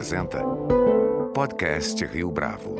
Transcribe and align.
apresenta 0.00 0.42
Podcast 1.34 2.02
Rio 2.06 2.30
Bravo. 2.30 2.74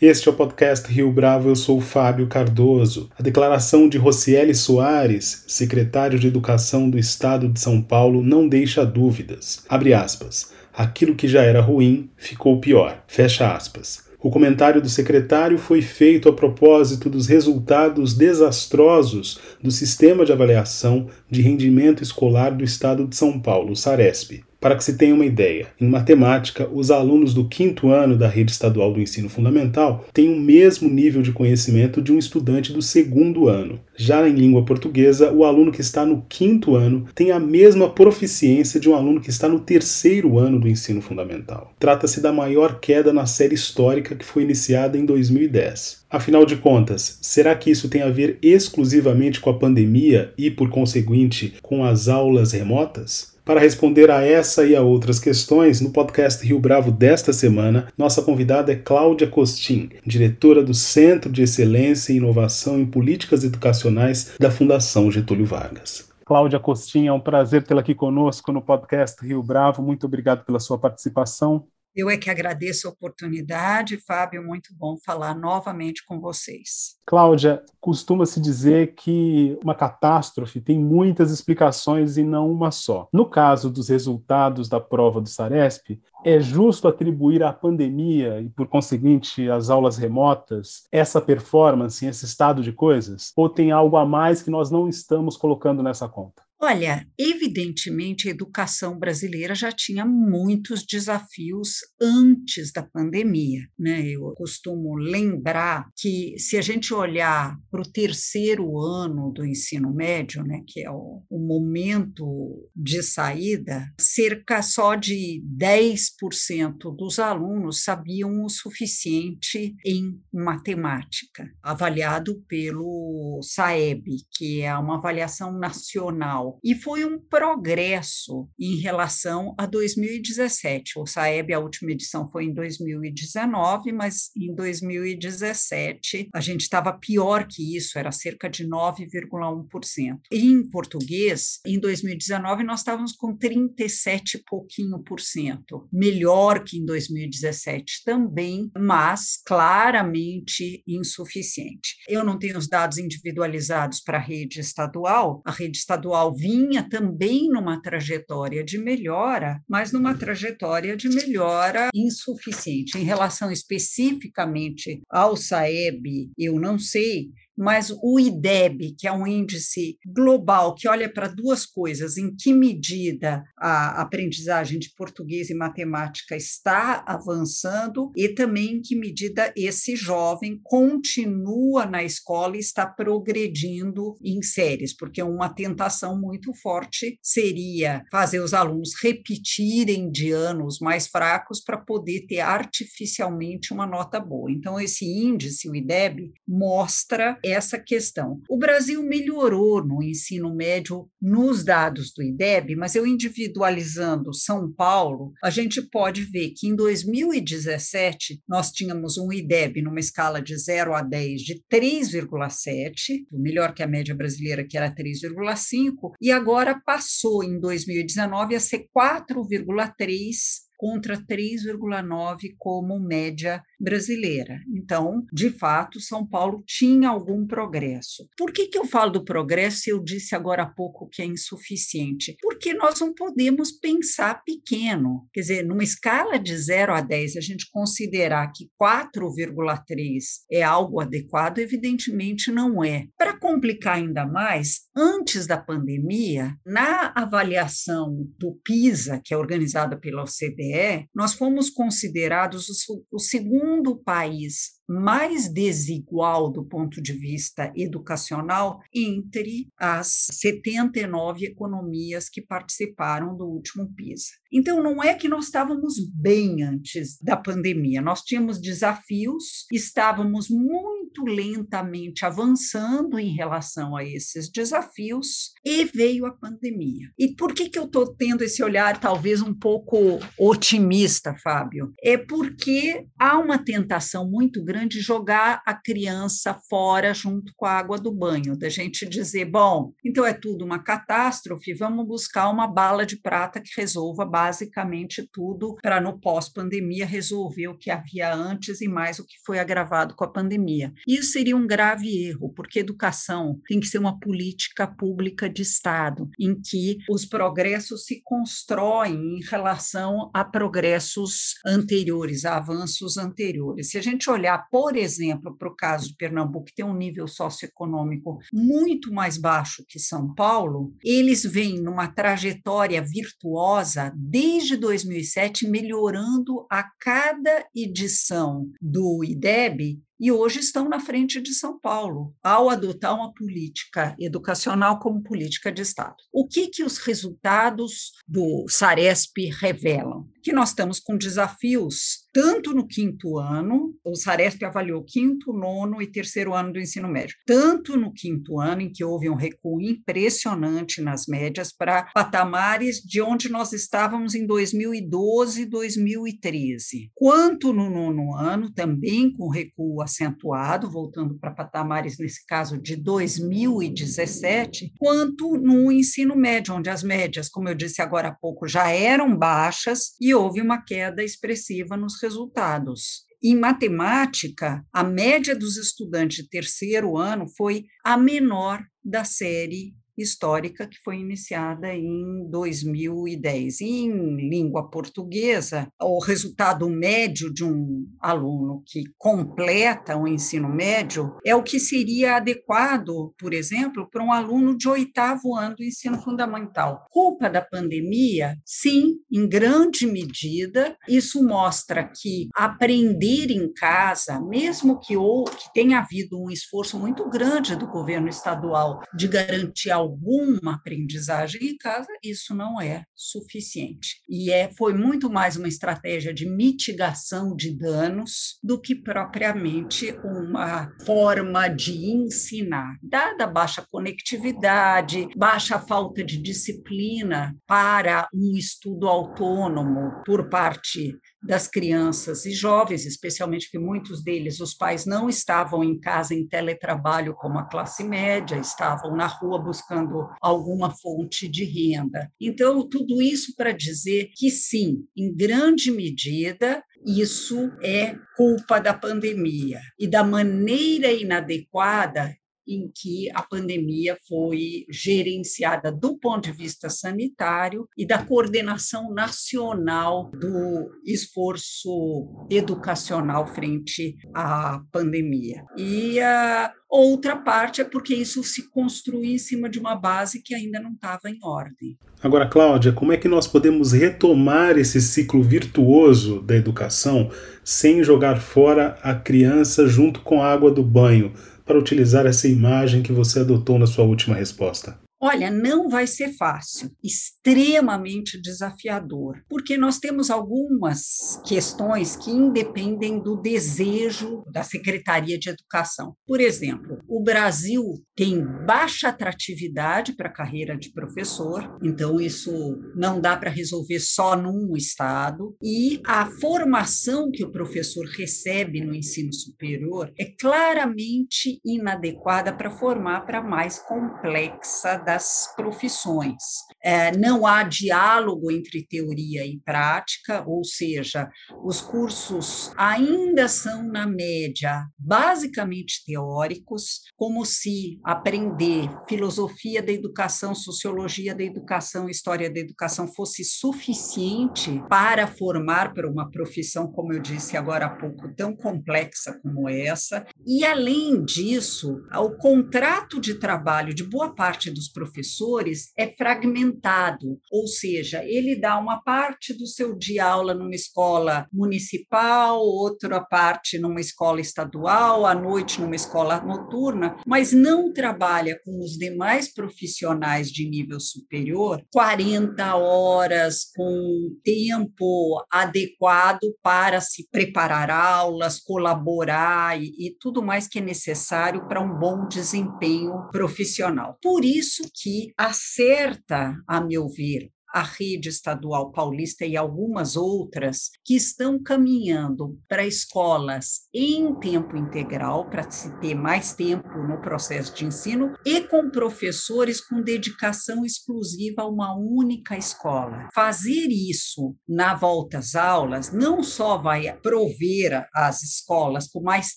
Este 0.00 0.26
é 0.26 0.32
o 0.32 0.34
podcast 0.34 0.90
Rio 0.90 1.12
Bravo, 1.12 1.50
eu 1.50 1.54
sou 1.54 1.78
Fábio 1.78 2.28
Cardoso. 2.28 3.10
A 3.18 3.22
declaração 3.22 3.86
de 3.86 3.98
Rocieli 3.98 4.54
Soares, 4.54 5.44
secretário 5.46 6.18
de 6.18 6.28
Educação 6.28 6.88
do 6.88 6.98
Estado 6.98 7.46
de 7.46 7.60
São 7.60 7.82
Paulo, 7.82 8.22
não 8.22 8.48
deixa 8.48 8.86
dúvidas. 8.86 9.62
Abre 9.68 9.92
aspas. 9.92 10.50
Aquilo 10.72 11.14
que 11.14 11.28
já 11.28 11.42
era 11.42 11.60
ruim 11.60 12.08
ficou 12.16 12.58
pior. 12.58 13.04
Fecha 13.06 13.54
aspas. 13.54 14.07
O 14.20 14.30
comentário 14.30 14.82
do 14.82 14.88
secretário 14.88 15.56
foi 15.58 15.80
feito 15.80 16.28
a 16.28 16.32
propósito 16.32 17.08
dos 17.08 17.28
resultados 17.28 18.14
desastrosos 18.14 19.38
do 19.62 19.70
Sistema 19.70 20.24
de 20.24 20.32
Avaliação 20.32 21.06
de 21.30 21.40
Rendimento 21.40 22.02
Escolar 22.02 22.50
do 22.50 22.64
Estado 22.64 23.06
de 23.06 23.14
São 23.14 23.38
Paulo, 23.38 23.76
SARESP. 23.76 24.47
Para 24.60 24.74
que 24.74 24.82
se 24.82 24.96
tenha 24.96 25.14
uma 25.14 25.24
ideia, 25.24 25.68
em 25.80 25.86
matemática, 25.86 26.68
os 26.72 26.90
alunos 26.90 27.32
do 27.32 27.44
quinto 27.44 27.90
ano 27.90 28.16
da 28.16 28.26
rede 28.26 28.50
estadual 28.50 28.92
do 28.92 29.00
ensino 29.00 29.28
fundamental 29.28 30.04
têm 30.12 30.32
o 30.32 30.40
mesmo 30.40 30.88
nível 30.88 31.22
de 31.22 31.30
conhecimento 31.30 32.02
de 32.02 32.12
um 32.12 32.18
estudante 32.18 32.72
do 32.72 32.82
segundo 32.82 33.48
ano. 33.48 33.78
Já 33.96 34.28
em 34.28 34.34
língua 34.34 34.64
portuguesa, 34.64 35.32
o 35.32 35.44
aluno 35.44 35.70
que 35.70 35.80
está 35.80 36.04
no 36.04 36.24
quinto 36.28 36.74
ano 36.74 37.06
tem 37.14 37.30
a 37.30 37.38
mesma 37.38 37.88
proficiência 37.88 38.80
de 38.80 38.90
um 38.90 38.94
aluno 38.94 39.20
que 39.20 39.30
está 39.30 39.48
no 39.48 39.60
terceiro 39.60 40.38
ano 40.38 40.58
do 40.58 40.68
ensino 40.68 41.00
fundamental. 41.00 41.72
Trata-se 41.78 42.20
da 42.20 42.32
maior 42.32 42.80
queda 42.80 43.12
na 43.12 43.26
série 43.26 43.54
histórica 43.54 44.16
que 44.16 44.24
foi 44.24 44.42
iniciada 44.42 44.98
em 44.98 45.04
2010. 45.04 46.04
Afinal 46.10 46.44
de 46.44 46.56
contas, 46.56 47.18
será 47.22 47.54
que 47.54 47.70
isso 47.70 47.88
tem 47.88 48.02
a 48.02 48.10
ver 48.10 48.38
exclusivamente 48.42 49.40
com 49.40 49.50
a 49.50 49.58
pandemia 49.58 50.32
e, 50.36 50.50
por 50.50 50.68
conseguinte, 50.68 51.54
com 51.62 51.84
as 51.84 52.08
aulas 52.08 52.52
remotas? 52.52 53.37
Para 53.48 53.60
responder 53.60 54.10
a 54.10 54.22
essa 54.22 54.66
e 54.66 54.76
a 54.76 54.82
outras 54.82 55.18
questões, 55.18 55.80
no 55.80 55.88
podcast 55.88 56.46
Rio 56.46 56.60
Bravo 56.60 56.92
desta 56.92 57.32
semana, 57.32 57.88
nossa 57.96 58.20
convidada 58.20 58.70
é 58.70 58.76
Cláudia 58.76 59.26
Costin, 59.26 59.88
diretora 60.04 60.62
do 60.62 60.74
Centro 60.74 61.32
de 61.32 61.40
Excelência 61.40 62.12
e 62.12 62.18
Inovação 62.18 62.78
em 62.78 62.84
Políticas 62.84 63.44
Educacionais 63.44 64.34
da 64.38 64.50
Fundação 64.50 65.10
Getúlio 65.10 65.46
Vargas. 65.46 66.10
Cláudia 66.26 66.60
Costin, 66.60 67.06
é 67.06 67.12
um 67.14 67.18
prazer 67.18 67.62
tê-la 67.62 67.80
aqui 67.80 67.94
conosco 67.94 68.52
no 68.52 68.60
podcast 68.60 69.26
Rio 69.26 69.42
Bravo. 69.42 69.80
Muito 69.82 70.04
obrigado 70.04 70.44
pela 70.44 70.60
sua 70.60 70.76
participação. 70.76 71.64
Eu 71.98 72.08
é 72.08 72.16
que 72.16 72.30
agradeço 72.30 72.86
a 72.86 72.92
oportunidade, 72.92 73.96
Fábio, 73.96 74.40
muito 74.40 74.72
bom 74.72 74.96
falar 75.04 75.34
novamente 75.36 76.06
com 76.06 76.20
vocês. 76.20 76.94
Cláudia, 77.04 77.60
costuma-se 77.80 78.40
dizer 78.40 78.94
que 78.94 79.58
uma 79.64 79.74
catástrofe 79.74 80.60
tem 80.60 80.78
muitas 80.78 81.32
explicações 81.32 82.16
e 82.16 82.22
não 82.22 82.52
uma 82.52 82.70
só. 82.70 83.08
No 83.12 83.28
caso 83.28 83.68
dos 83.68 83.88
resultados 83.88 84.68
da 84.68 84.78
prova 84.78 85.20
do 85.20 85.28
SARESP, 85.28 86.00
é 86.24 86.38
justo 86.38 86.86
atribuir 86.86 87.42
à 87.42 87.52
pandemia 87.52 88.40
e, 88.42 88.48
por 88.48 88.68
conseguinte, 88.68 89.50
às 89.50 89.68
aulas 89.68 89.96
remotas 89.96 90.84
essa 90.92 91.20
performance, 91.20 92.06
esse 92.06 92.24
estado 92.24 92.62
de 92.62 92.70
coisas? 92.70 93.32
Ou 93.34 93.48
tem 93.48 93.72
algo 93.72 93.96
a 93.96 94.06
mais 94.06 94.40
que 94.40 94.50
nós 94.50 94.70
não 94.70 94.88
estamos 94.88 95.36
colocando 95.36 95.82
nessa 95.82 96.08
conta? 96.08 96.47
Olha, 96.60 97.06
evidentemente 97.16 98.26
a 98.26 98.32
educação 98.32 98.98
brasileira 98.98 99.54
já 99.54 99.70
tinha 99.70 100.04
muitos 100.04 100.84
desafios 100.84 101.76
antes 102.02 102.72
da 102.72 102.82
pandemia, 102.82 103.60
né? 103.78 104.08
Eu 104.08 104.32
costumo 104.36 104.96
lembrar 104.96 105.88
que 105.96 106.36
se 106.36 106.56
a 106.56 106.60
gente 106.60 106.92
olhar 106.92 107.56
para 107.70 107.80
o 107.80 107.88
terceiro 107.88 108.76
ano 108.76 109.30
do 109.30 109.46
ensino 109.46 109.94
médio, 109.94 110.42
né, 110.42 110.64
que 110.66 110.84
é 110.84 110.90
o, 110.90 111.22
o 111.30 111.38
momento 111.38 112.68
de 112.74 113.04
saída, 113.04 113.86
cerca 113.96 114.60
só 114.60 114.96
de 114.96 115.40
10% 115.56 116.96
dos 116.96 117.20
alunos 117.20 117.84
sabiam 117.84 118.44
o 118.44 118.48
suficiente 118.48 119.76
em 119.86 120.20
matemática, 120.32 121.48
avaliado 121.62 122.42
pelo 122.48 123.38
SAEB, 123.44 124.24
que 124.32 124.62
é 124.62 124.76
uma 124.76 124.96
avaliação 124.96 125.56
nacional 125.56 126.47
e 126.62 126.74
foi 126.74 127.04
um 127.04 127.18
progresso 127.18 128.48
em 128.58 128.76
relação 128.76 129.54
a 129.58 129.66
2017. 129.66 130.98
O 130.98 131.06
SAEB, 131.06 131.52
a 131.52 131.58
última 131.58 131.92
edição 131.92 132.30
foi 132.30 132.44
em 132.44 132.54
2019, 132.54 133.92
mas 133.92 134.30
em 134.36 134.54
2017 134.54 136.28
a 136.32 136.40
gente 136.40 136.62
estava 136.62 136.92
pior 136.92 137.46
que 137.46 137.76
isso, 137.76 137.98
era 137.98 138.12
cerca 138.12 138.48
de 138.48 138.66
9,1%. 138.66 140.20
Em 140.32 140.68
português, 140.68 141.60
em 141.66 141.78
2019 141.78 142.62
nós 142.64 142.80
estávamos 142.80 143.12
com 143.12 143.36
37 143.36 144.42
pouquinho 144.46 144.98
por 145.02 145.20
cento, 145.20 145.88
melhor 145.92 146.64
que 146.64 146.78
em 146.78 146.84
2017 146.84 148.02
também, 148.04 148.70
mas 148.76 149.40
claramente 149.44 150.82
insuficiente. 150.86 151.96
Eu 152.08 152.24
não 152.24 152.38
tenho 152.38 152.58
os 152.58 152.68
dados 152.68 152.98
individualizados 152.98 154.00
para 154.00 154.18
a 154.18 154.20
rede 154.20 154.60
estadual, 154.60 155.42
a 155.44 155.50
rede 155.50 155.78
estadual 155.78 156.34
vinha 156.38 156.88
também 156.88 157.48
numa 157.48 157.82
trajetória 157.82 158.62
de 158.62 158.78
melhora, 158.78 159.60
mas 159.68 159.90
numa 159.92 160.14
trajetória 160.14 160.96
de 160.96 161.08
melhora 161.08 161.88
insuficiente. 161.92 162.96
Em 162.96 163.02
relação 163.02 163.50
especificamente 163.50 165.02
ao 165.10 165.36
SAEB, 165.36 166.30
eu 166.38 166.60
não 166.60 166.78
sei, 166.78 167.30
mas 167.58 167.90
o 168.00 168.20
IDEB, 168.20 168.94
que 168.96 169.08
é 169.08 169.12
um 169.12 169.26
índice 169.26 169.98
global 170.06 170.76
que 170.76 170.88
olha 170.88 171.12
para 171.12 171.26
duas 171.26 171.66
coisas, 171.66 172.16
em 172.16 172.34
que 172.34 172.52
medida 172.52 173.42
a 173.58 174.00
aprendizagem 174.00 174.78
de 174.78 174.94
português 174.94 175.50
e 175.50 175.54
matemática 175.54 176.36
está 176.36 177.04
avançando 177.04 178.12
e 178.16 178.28
também 178.28 178.74
em 178.74 178.80
que 178.80 178.94
medida 178.94 179.52
esse 179.56 179.96
jovem 179.96 180.60
continua 180.62 181.84
na 181.84 182.04
escola 182.04 182.56
e 182.56 182.60
está 182.60 182.86
progredindo 182.86 184.14
em 184.22 184.40
séries, 184.40 184.96
porque 184.96 185.20
uma 185.20 185.48
tentação 185.48 186.18
muito 186.20 186.54
forte 186.54 187.18
seria 187.20 188.04
fazer 188.10 188.40
os 188.40 188.54
alunos 188.54 188.92
repetirem 189.02 190.10
de 190.10 190.30
anos 190.30 190.78
mais 190.78 191.08
fracos 191.08 191.60
para 191.60 191.78
poder 191.78 192.26
ter 192.28 192.40
artificialmente 192.40 193.72
uma 193.72 193.86
nota 193.86 194.20
boa. 194.20 194.50
Então 194.50 194.78
esse 194.78 195.04
índice, 195.04 195.68
o 195.68 195.74
IDEB, 195.74 196.32
mostra 196.46 197.36
essa 197.50 197.78
questão. 197.78 198.40
O 198.48 198.58
Brasil 198.58 199.02
melhorou 199.02 199.84
no 199.84 200.02
ensino 200.02 200.54
médio 200.54 201.08
nos 201.20 201.64
dados 201.64 202.12
do 202.12 202.22
IDEB, 202.22 202.76
mas 202.76 202.94
eu 202.94 203.06
individualizando 203.06 204.34
São 204.34 204.72
Paulo, 204.72 205.32
a 205.42 205.50
gente 205.50 205.82
pode 205.82 206.22
ver 206.24 206.50
que 206.56 206.68
em 206.68 206.74
2017 206.74 208.40
nós 208.48 208.70
tínhamos 208.70 209.16
um 209.18 209.32
IDEB 209.32 209.82
numa 209.82 210.00
escala 210.00 210.40
de 210.40 210.56
0 210.56 210.94
a 210.94 211.02
10 211.02 211.40
de 211.42 211.62
3,7, 211.72 213.26
melhor 213.32 213.74
que 213.74 213.82
a 213.82 213.86
média 213.86 214.14
brasileira 214.14 214.66
que 214.66 214.76
era 214.76 214.94
3,5, 214.94 216.12
e 216.20 216.30
agora 216.30 216.80
passou 216.84 217.42
em 217.42 217.58
2019 217.58 218.54
a 218.54 218.60
ser 218.60 218.86
4,3 218.96 220.67
contra 220.78 221.16
3,9 221.16 222.54
como 222.56 223.00
média 223.00 223.60
brasileira. 223.80 224.60
Então, 224.72 225.26
de 225.32 225.50
fato, 225.50 226.00
São 226.00 226.26
Paulo 226.26 226.62
tinha 226.64 227.08
algum 227.08 227.46
progresso. 227.46 228.28
Por 228.36 228.52
que, 228.52 228.68
que 228.68 228.78
eu 228.78 228.84
falo 228.84 229.10
do 229.10 229.24
progresso 229.24 229.82
e 229.88 229.92
eu 229.92 230.02
disse 230.02 230.34
agora 230.34 230.62
há 230.62 230.66
pouco 230.66 231.08
que 231.08 231.20
é 231.20 231.24
insuficiente? 231.24 232.36
Porque 232.40 232.72
nós 232.74 233.00
não 233.00 233.12
podemos 233.12 233.72
pensar 233.72 234.42
pequeno. 234.44 235.26
Quer 235.32 235.40
dizer, 235.40 235.64
numa 235.64 235.82
escala 235.82 236.38
de 236.38 236.56
0 236.56 236.94
a 236.94 237.00
10, 237.00 237.36
a 237.36 237.40
gente 237.40 237.68
considerar 237.72 238.52
que 238.54 238.68
4,3 238.80 240.22
é 240.50 240.62
algo 240.62 241.00
adequado, 241.00 241.58
evidentemente 241.58 242.52
não 242.52 242.84
é. 242.84 243.06
Para 243.16 243.36
complicar 243.38 243.96
ainda 243.96 244.24
mais, 244.24 244.82
antes 244.96 245.46
da 245.46 245.56
pandemia, 245.56 246.54
na 246.64 247.12
avaliação 247.16 248.28
do 248.38 248.58
PISA, 248.64 249.20
que 249.24 249.34
é 249.34 249.36
organizada 249.36 249.98
pela 249.98 250.22
OCDE, 250.22 250.67
nós 251.14 251.34
fomos 251.34 251.70
considerados 251.70 252.68
o, 252.88 253.04
o 253.12 253.18
segundo 253.18 253.96
país 253.96 254.78
mais 254.88 255.52
desigual 255.52 256.50
do 256.50 256.64
ponto 256.64 257.02
de 257.02 257.12
vista 257.12 257.70
educacional 257.76 258.80
entre 258.94 259.68
as 259.76 260.26
79 260.32 261.44
economias 261.44 262.28
que 262.30 262.40
participaram 262.40 263.36
do 263.36 263.46
último 263.46 263.92
PISA. 263.94 264.32
Então, 264.52 264.82
não 264.82 265.02
é 265.02 265.14
que 265.14 265.28
nós 265.28 265.46
estávamos 265.46 265.94
bem 266.14 266.62
antes 266.62 267.18
da 267.20 267.36
pandemia, 267.36 268.00
nós 268.00 268.22
tínhamos 268.22 268.60
desafios, 268.60 269.66
estávamos 269.72 270.48
muito 270.48 271.24
lentamente 271.24 272.24
avançando 272.24 273.18
em 273.18 273.34
relação 273.34 273.96
a 273.96 274.04
esses 274.04 274.50
desafios 274.50 275.52
e 275.64 275.84
veio 275.84 276.26
a 276.26 276.32
pandemia. 276.32 277.08
E 277.18 277.34
por 277.34 277.52
que, 277.52 277.68
que 277.68 277.78
eu 277.78 277.84
estou 277.84 278.14
tendo 278.14 278.42
esse 278.42 278.62
olhar 278.62 278.98
talvez 278.98 279.42
um 279.42 279.54
pouco 279.54 280.18
otimista, 280.38 281.34
Fábio? 281.42 281.92
É 282.02 282.16
porque 282.16 283.06
há 283.18 283.38
uma 283.38 283.58
tentação 283.58 284.28
muito 284.28 284.64
grande 284.64 284.78
grande 284.78 285.00
jogar 285.00 285.60
a 285.66 285.74
criança 285.74 286.58
fora 286.68 287.12
junto 287.12 287.52
com 287.56 287.66
a 287.66 287.72
água 287.72 287.98
do 287.98 288.12
banho, 288.12 288.56
da 288.56 288.68
gente 288.68 289.08
dizer, 289.08 289.44
bom, 289.44 289.92
então 290.04 290.24
é 290.24 290.32
tudo 290.32 290.64
uma 290.64 290.82
catástrofe, 290.82 291.74
vamos 291.74 292.06
buscar 292.06 292.48
uma 292.48 292.66
bala 292.66 293.04
de 293.04 293.20
prata 293.20 293.60
que 293.60 293.70
resolva 293.76 294.24
basicamente 294.38 295.28
tudo 295.32 295.74
para 295.82 296.00
no 296.00 296.20
pós-pandemia 296.20 297.04
resolver 297.04 297.66
o 297.66 297.76
que 297.76 297.90
havia 297.90 298.32
antes 298.32 298.80
e 298.80 298.86
mais 298.86 299.18
o 299.18 299.26
que 299.26 299.34
foi 299.44 299.58
agravado 299.58 300.14
com 300.14 300.22
a 300.22 300.30
pandemia. 300.32 300.92
Isso 301.06 301.32
seria 301.32 301.56
um 301.56 301.66
grave 301.66 302.28
erro, 302.28 302.52
porque 302.54 302.78
educação 302.78 303.60
tem 303.66 303.80
que 303.80 303.88
ser 303.88 303.98
uma 303.98 304.18
política 304.20 304.86
pública 304.86 305.50
de 305.50 305.62
Estado, 305.62 306.30
em 306.38 306.54
que 306.54 306.98
os 307.10 307.24
progressos 307.24 308.04
se 308.04 308.22
constroem 308.22 309.14
em 309.14 309.40
relação 309.44 310.30
a 310.32 310.44
progressos 310.44 311.54
anteriores, 311.66 312.44
a 312.44 312.58
avanços 312.58 313.16
anteriores. 313.16 313.90
Se 313.90 313.98
a 313.98 314.02
gente 314.02 314.30
olhar, 314.30 314.68
por 314.70 314.94
exemplo, 314.96 315.56
para 315.56 315.68
o 315.68 315.74
caso 315.74 316.08
de 316.08 316.16
Pernambuco, 316.16 316.66
que 316.66 316.74
tem 316.76 316.84
um 316.84 316.96
nível 316.96 317.26
socioeconômico 317.26 318.38
muito 318.52 319.12
mais 319.12 319.36
baixo 319.36 319.84
que 319.88 319.98
São 319.98 320.32
Paulo, 320.32 320.94
eles 321.02 321.42
vêm 321.42 321.80
numa 321.80 322.06
trajetória 322.06 323.02
virtuosa 323.02 324.12
desde 324.28 324.76
2007, 324.76 325.66
melhorando 325.66 326.66
a 326.70 326.84
cada 327.00 327.66
edição 327.74 328.70
do 328.80 329.24
IDEB 329.24 330.02
e 330.20 330.32
hoje 330.32 330.60
estão 330.60 330.88
na 330.88 331.00
frente 331.00 331.40
de 331.40 331.54
São 331.54 331.78
Paulo, 331.78 332.34
ao 332.42 332.68
adotar 332.68 333.14
uma 333.14 333.32
política 333.32 334.16
educacional 334.18 334.98
como 334.98 335.22
política 335.22 335.70
de 335.70 335.82
Estado. 335.82 336.16
O 336.32 336.46
que, 336.46 336.68
que 336.68 336.82
os 336.82 336.98
resultados 336.98 338.12
do 338.26 338.66
Saresp 338.68 339.36
revelam? 339.60 340.28
Que 340.42 340.52
nós 340.52 340.70
estamos 340.70 340.98
com 340.98 341.16
desafios 341.16 342.28
tanto 342.40 342.72
no 342.72 342.86
quinto 342.86 343.36
ano, 343.36 343.94
o 344.04 344.14
Saresp 344.14 344.62
avaliou 344.62 345.02
quinto, 345.02 345.52
nono 345.52 346.00
e 346.00 346.06
terceiro 346.06 346.54
ano 346.54 346.72
do 346.72 346.78
ensino 346.78 347.08
médio, 347.08 347.34
tanto 347.44 347.96
no 347.96 348.12
quinto 348.12 348.60
ano, 348.60 348.82
em 348.82 348.92
que 348.92 349.02
houve 349.02 349.28
um 349.28 349.34
recuo 349.34 349.80
impressionante 349.80 351.00
nas 351.00 351.26
médias 351.26 351.72
para 351.72 352.04
patamares 352.14 353.00
de 353.00 353.20
onde 353.20 353.48
nós 353.48 353.72
estávamos 353.72 354.36
em 354.36 354.46
2012 354.46 355.62
e 355.62 355.66
2013, 355.66 357.10
quanto 357.12 357.72
no 357.72 357.90
nono 357.90 358.36
ano, 358.36 358.72
também 358.72 359.32
com 359.32 359.48
recuo 359.48 360.00
acentuado, 360.08 360.90
voltando 360.90 361.38
para 361.38 361.54
patamares, 361.54 362.18
nesse 362.18 362.44
caso, 362.46 362.76
de 362.80 362.96
2017, 362.96 364.92
quanto 364.98 365.56
no 365.56 365.92
ensino 365.92 366.34
médio, 366.34 366.74
onde 366.74 366.90
as 366.90 367.02
médias, 367.02 367.48
como 367.48 367.68
eu 367.68 367.74
disse 367.74 368.02
agora 368.02 368.28
há 368.28 368.34
pouco, 368.34 368.66
já 368.66 368.88
eram 368.90 369.36
baixas 369.36 370.16
e 370.20 370.34
houve 370.34 370.60
uma 370.60 370.82
queda 370.82 371.22
expressiva 371.22 371.96
nos 371.96 372.20
resultados. 372.20 373.28
Em 373.42 373.54
matemática, 373.54 374.84
a 374.92 375.04
média 375.04 375.54
dos 375.54 375.76
estudantes 375.76 376.38
de 376.38 376.48
terceiro 376.48 377.16
ano 377.16 377.46
foi 377.56 377.84
a 378.04 378.16
menor 378.16 378.82
da 379.04 379.22
série 379.22 379.94
histórica 380.22 380.86
que 380.86 380.98
foi 381.04 381.16
iniciada 381.16 381.94
em 381.94 382.48
2010. 382.50 383.80
em 383.80 384.48
língua 384.48 384.88
portuguesa, 384.88 385.88
o 386.00 386.18
resultado 386.18 386.88
médio 386.88 387.52
de 387.52 387.64
um 387.64 388.06
aluno 388.20 388.82
que 388.86 389.04
completa 389.16 390.16
o 390.16 390.26
ensino 390.26 390.68
médio 390.68 391.36
é 391.44 391.54
o 391.54 391.62
que 391.62 391.78
seria 391.78 392.36
adequado, 392.36 393.34
por 393.38 393.52
exemplo, 393.52 394.08
para 394.10 394.22
um 394.22 394.32
aluno 394.32 394.76
de 394.76 394.88
oitavo 394.88 395.54
ano 395.54 395.76
do 395.76 395.84
ensino 395.84 396.20
fundamental. 396.20 397.06
Culpa 397.10 397.48
da 397.48 397.62
pandemia? 397.62 398.56
Sim, 398.64 399.16
em 399.30 399.48
grande 399.48 400.06
medida. 400.06 400.96
Isso 401.08 401.44
mostra 401.44 402.04
que 402.04 402.48
aprender 402.54 403.50
em 403.50 403.72
casa, 403.72 404.40
mesmo 404.40 404.98
que, 405.00 405.16
ou, 405.16 405.44
que 405.44 405.72
tenha 405.72 405.98
havido 405.98 406.40
um 406.40 406.50
esforço 406.50 406.98
muito 406.98 407.28
grande 407.28 407.76
do 407.76 407.86
governo 407.86 408.28
estadual 408.28 409.00
de 409.14 409.28
garantir 409.28 409.90
alguma 410.08 410.74
aprendizagem 410.74 411.62
em 411.62 411.76
casa, 411.76 412.08
isso 412.22 412.54
não 412.54 412.80
é 412.80 413.04
suficiente. 413.14 414.22
E 414.28 414.50
é, 414.50 414.70
foi 414.76 414.94
muito 414.94 415.30
mais 415.30 415.56
uma 415.56 415.68
estratégia 415.68 416.32
de 416.32 416.48
mitigação 416.48 417.54
de 417.54 417.76
danos 417.76 418.58
do 418.62 418.80
que 418.80 418.94
propriamente 418.94 420.12
uma 420.24 420.90
forma 421.04 421.68
de 421.68 421.92
ensinar. 422.10 422.96
Dada 423.02 423.44
a 423.44 423.46
baixa 423.46 423.84
conectividade, 423.90 425.28
baixa 425.36 425.78
falta 425.78 426.24
de 426.24 426.38
disciplina 426.38 427.54
para 427.66 428.28
um 428.32 428.56
estudo 428.56 429.06
autônomo 429.06 430.22
por 430.24 430.48
parte 430.48 431.14
das 431.42 431.68
crianças 431.68 432.44
e 432.44 432.52
jovens, 432.52 433.06
especialmente 433.06 433.70
que 433.70 433.78
muitos 433.78 434.22
deles, 434.22 434.60
os 434.60 434.74
pais 434.74 435.06
não 435.06 435.28
estavam 435.28 435.84
em 435.84 435.98
casa 435.98 436.34
em 436.34 436.46
teletrabalho 436.46 437.34
como 437.34 437.58
a 437.58 437.68
classe 437.68 438.02
média, 438.02 438.56
estavam 438.56 439.16
na 439.16 439.26
rua 439.26 439.62
buscando 439.62 440.28
alguma 440.40 440.90
fonte 440.90 441.48
de 441.48 441.64
renda. 441.64 442.30
Então, 442.40 442.88
tudo 442.88 443.22
isso 443.22 443.54
para 443.56 443.72
dizer 443.72 444.30
que 444.34 444.50
sim, 444.50 445.04
em 445.16 445.34
grande 445.34 445.90
medida, 445.90 446.82
isso 447.06 447.70
é 447.82 448.16
culpa 448.36 448.80
da 448.80 448.92
pandemia 448.92 449.80
e 449.98 450.06
da 450.06 450.24
maneira 450.24 451.12
inadequada 451.12 452.34
em 452.68 452.90
que 452.94 453.30
a 453.34 453.42
pandemia 453.42 454.16
foi 454.28 454.84
gerenciada 454.90 455.90
do 455.90 456.18
ponto 456.18 456.44
de 456.44 456.52
vista 456.52 456.90
sanitário 456.90 457.88
e 457.96 458.06
da 458.06 458.22
coordenação 458.22 459.12
nacional 459.12 460.30
do 460.30 460.90
esforço 461.04 462.46
educacional 462.50 463.46
frente 463.46 464.16
à 464.34 464.80
pandemia. 464.92 465.64
E 465.76 466.20
a 466.20 466.72
outra 466.88 467.36
parte 467.36 467.80
é 467.80 467.84
porque 467.84 468.14
isso 468.14 468.42
se 468.42 468.70
construiu 468.70 469.24
em 469.24 469.38
cima 469.38 469.68
de 469.68 469.78
uma 469.78 469.94
base 469.94 470.42
que 470.42 470.54
ainda 470.54 470.80
não 470.80 470.92
estava 470.92 471.28
em 471.28 471.38
ordem. 471.42 471.98
Agora, 472.22 472.48
Cláudia, 472.48 472.92
como 472.92 473.12
é 473.12 473.16
que 473.16 473.28
nós 473.28 473.46
podemos 473.46 473.92
retomar 473.92 474.76
esse 474.78 475.00
ciclo 475.00 475.42
virtuoso 475.42 476.40
da 476.42 476.56
educação 476.56 477.30
sem 477.62 478.02
jogar 478.02 478.40
fora 478.40 478.98
a 479.02 479.14
criança 479.14 479.86
junto 479.86 480.20
com 480.20 480.42
a 480.42 480.52
água 480.52 480.70
do 480.70 480.82
banho? 480.82 481.32
Para 481.68 481.78
utilizar 481.78 482.26
essa 482.26 482.48
imagem 482.48 483.02
que 483.02 483.12
você 483.12 483.40
adotou 483.40 483.78
na 483.78 483.86
sua 483.86 484.04
última 484.04 484.34
resposta? 484.34 484.98
Olha, 485.20 485.50
não 485.50 485.88
vai 485.88 486.06
ser 486.06 486.32
fácil, 486.36 486.92
extremamente 487.02 488.40
desafiador, 488.40 489.42
porque 489.48 489.76
nós 489.76 489.98
temos 489.98 490.30
algumas 490.30 491.40
questões 491.44 492.14
que 492.14 492.30
independem 492.30 493.20
do 493.20 493.36
desejo 493.36 494.44
da 494.52 494.62
Secretaria 494.62 495.36
de 495.36 495.48
Educação. 495.48 496.14
Por 496.24 496.40
exemplo, 496.40 497.02
o 497.08 497.20
Brasil 497.20 497.82
tem 498.14 498.44
baixa 498.64 499.08
atratividade 499.08 500.14
para 500.14 500.28
a 500.28 500.32
carreira 500.32 500.76
de 500.76 500.92
professor, 500.92 501.76
então 501.82 502.20
isso 502.20 502.78
não 502.94 503.20
dá 503.20 503.36
para 503.36 503.50
resolver 503.50 503.98
só 503.98 504.36
num 504.36 504.76
estado, 504.76 505.56
e 505.60 506.00
a 506.06 506.26
formação 506.26 507.28
que 507.32 507.44
o 507.44 507.50
professor 507.50 508.06
recebe 508.06 508.80
no 508.80 508.94
ensino 508.94 509.32
superior 509.32 510.12
é 510.16 510.26
claramente 510.38 511.60
inadequada 511.64 512.52
para 512.52 512.70
formar 512.70 513.22
para 513.26 513.42
mais 513.42 513.80
complexa 513.80 515.07
das 515.08 515.50
profissões. 515.56 516.36
É, 516.84 517.16
não 517.16 517.46
há 517.46 517.62
diálogo 517.62 518.52
entre 518.52 518.86
teoria 518.86 519.46
e 519.46 519.58
prática, 519.64 520.44
ou 520.46 520.62
seja, 520.62 521.30
os 521.64 521.80
cursos 521.80 522.70
ainda 522.76 523.48
são, 523.48 523.82
na 523.82 524.06
média, 524.06 524.84
basicamente 524.98 526.04
teóricos, 526.04 527.00
como 527.16 527.46
se 527.46 527.98
aprender 528.04 528.90
filosofia 529.08 529.82
da 529.82 529.92
educação, 529.92 530.54
sociologia 530.54 531.34
da 531.34 531.42
educação, 531.42 532.10
história 532.10 532.52
da 532.52 532.60
educação 532.60 533.08
fosse 533.08 533.42
suficiente 533.44 534.78
para 534.90 535.26
formar 535.26 535.94
para 535.94 536.10
uma 536.10 536.30
profissão, 536.30 536.92
como 536.92 537.14
eu 537.14 537.20
disse 537.20 537.56
agora 537.56 537.86
há 537.86 537.96
pouco, 537.96 538.28
tão 538.36 538.54
complexa 538.54 539.38
como 539.42 539.70
essa. 539.70 540.26
E, 540.46 540.66
além 540.66 541.24
disso, 541.24 541.96
o 542.14 542.36
contrato 542.36 543.18
de 543.18 543.36
trabalho 543.36 543.94
de 543.94 544.04
boa 544.04 544.34
parte 544.34 544.70
dos 544.70 544.97
professores 544.98 545.92
é 545.96 546.08
fragmentado, 546.08 547.38
ou 547.52 547.68
seja, 547.68 548.24
ele 548.24 548.56
dá 548.56 548.76
uma 548.76 549.00
parte 549.00 549.56
do 549.56 549.64
seu 549.64 549.96
dia 549.96 550.26
aula 550.26 550.52
numa 550.52 550.74
escola 550.74 551.46
municipal, 551.52 552.58
outra 552.58 553.20
parte 553.20 553.78
numa 553.78 554.00
escola 554.00 554.40
estadual, 554.40 555.24
à 555.24 555.36
noite 555.36 555.80
numa 555.80 555.94
escola 555.94 556.40
noturna, 556.40 557.16
mas 557.24 557.52
não 557.52 557.92
trabalha 557.92 558.58
com 558.64 558.80
os 558.80 558.98
demais 558.98 559.54
profissionais 559.54 560.50
de 560.50 560.68
nível 560.68 560.98
superior 560.98 561.80
40 561.92 562.74
horas 562.74 563.70
com 563.76 564.36
tempo 564.42 565.44
adequado 565.48 566.40
para 566.60 567.00
se 567.00 567.28
preparar 567.30 567.88
aulas, 567.88 568.58
colaborar 568.58 569.80
e, 569.80 569.92
e 569.98 570.16
tudo 570.18 570.42
mais 570.42 570.66
que 570.66 570.80
é 570.80 570.82
necessário 570.82 571.68
para 571.68 571.80
um 571.80 571.96
bom 571.96 572.26
desempenho 572.26 573.28
profissional. 573.30 574.18
Por 574.22 574.44
isso 574.44 574.87
que 574.94 575.32
acerta, 575.36 576.54
a 576.66 576.80
meu 576.80 577.08
ver, 577.08 577.50
a 577.72 577.82
rede 577.82 578.28
estadual 578.28 578.90
paulista 578.92 579.44
e 579.44 579.56
algumas 579.56 580.16
outras 580.16 580.90
que 581.04 581.14
estão 581.14 581.62
caminhando 581.62 582.58
para 582.68 582.86
escolas 582.86 583.88
em 583.94 584.34
tempo 584.40 584.76
integral, 584.76 585.48
para 585.48 585.70
se 585.70 585.90
ter 586.00 586.14
mais 586.14 586.52
tempo 586.52 586.88
no 587.06 587.20
processo 587.20 587.74
de 587.74 587.84
ensino, 587.84 588.34
e 588.44 588.62
com 588.62 588.90
professores 588.90 589.80
com 589.80 590.00
dedicação 590.00 590.84
exclusiva 590.84 591.62
a 591.62 591.68
uma 591.68 591.94
única 591.96 592.56
escola. 592.56 593.28
Fazer 593.34 593.88
isso 593.88 594.56
na 594.68 594.94
volta 594.94 595.38
às 595.38 595.54
aulas 595.54 596.12
não 596.12 596.42
só 596.42 596.78
vai 596.78 597.12
prover 597.20 598.06
as 598.14 598.42
escolas 598.42 599.08
com 599.08 599.20
mais 599.20 599.56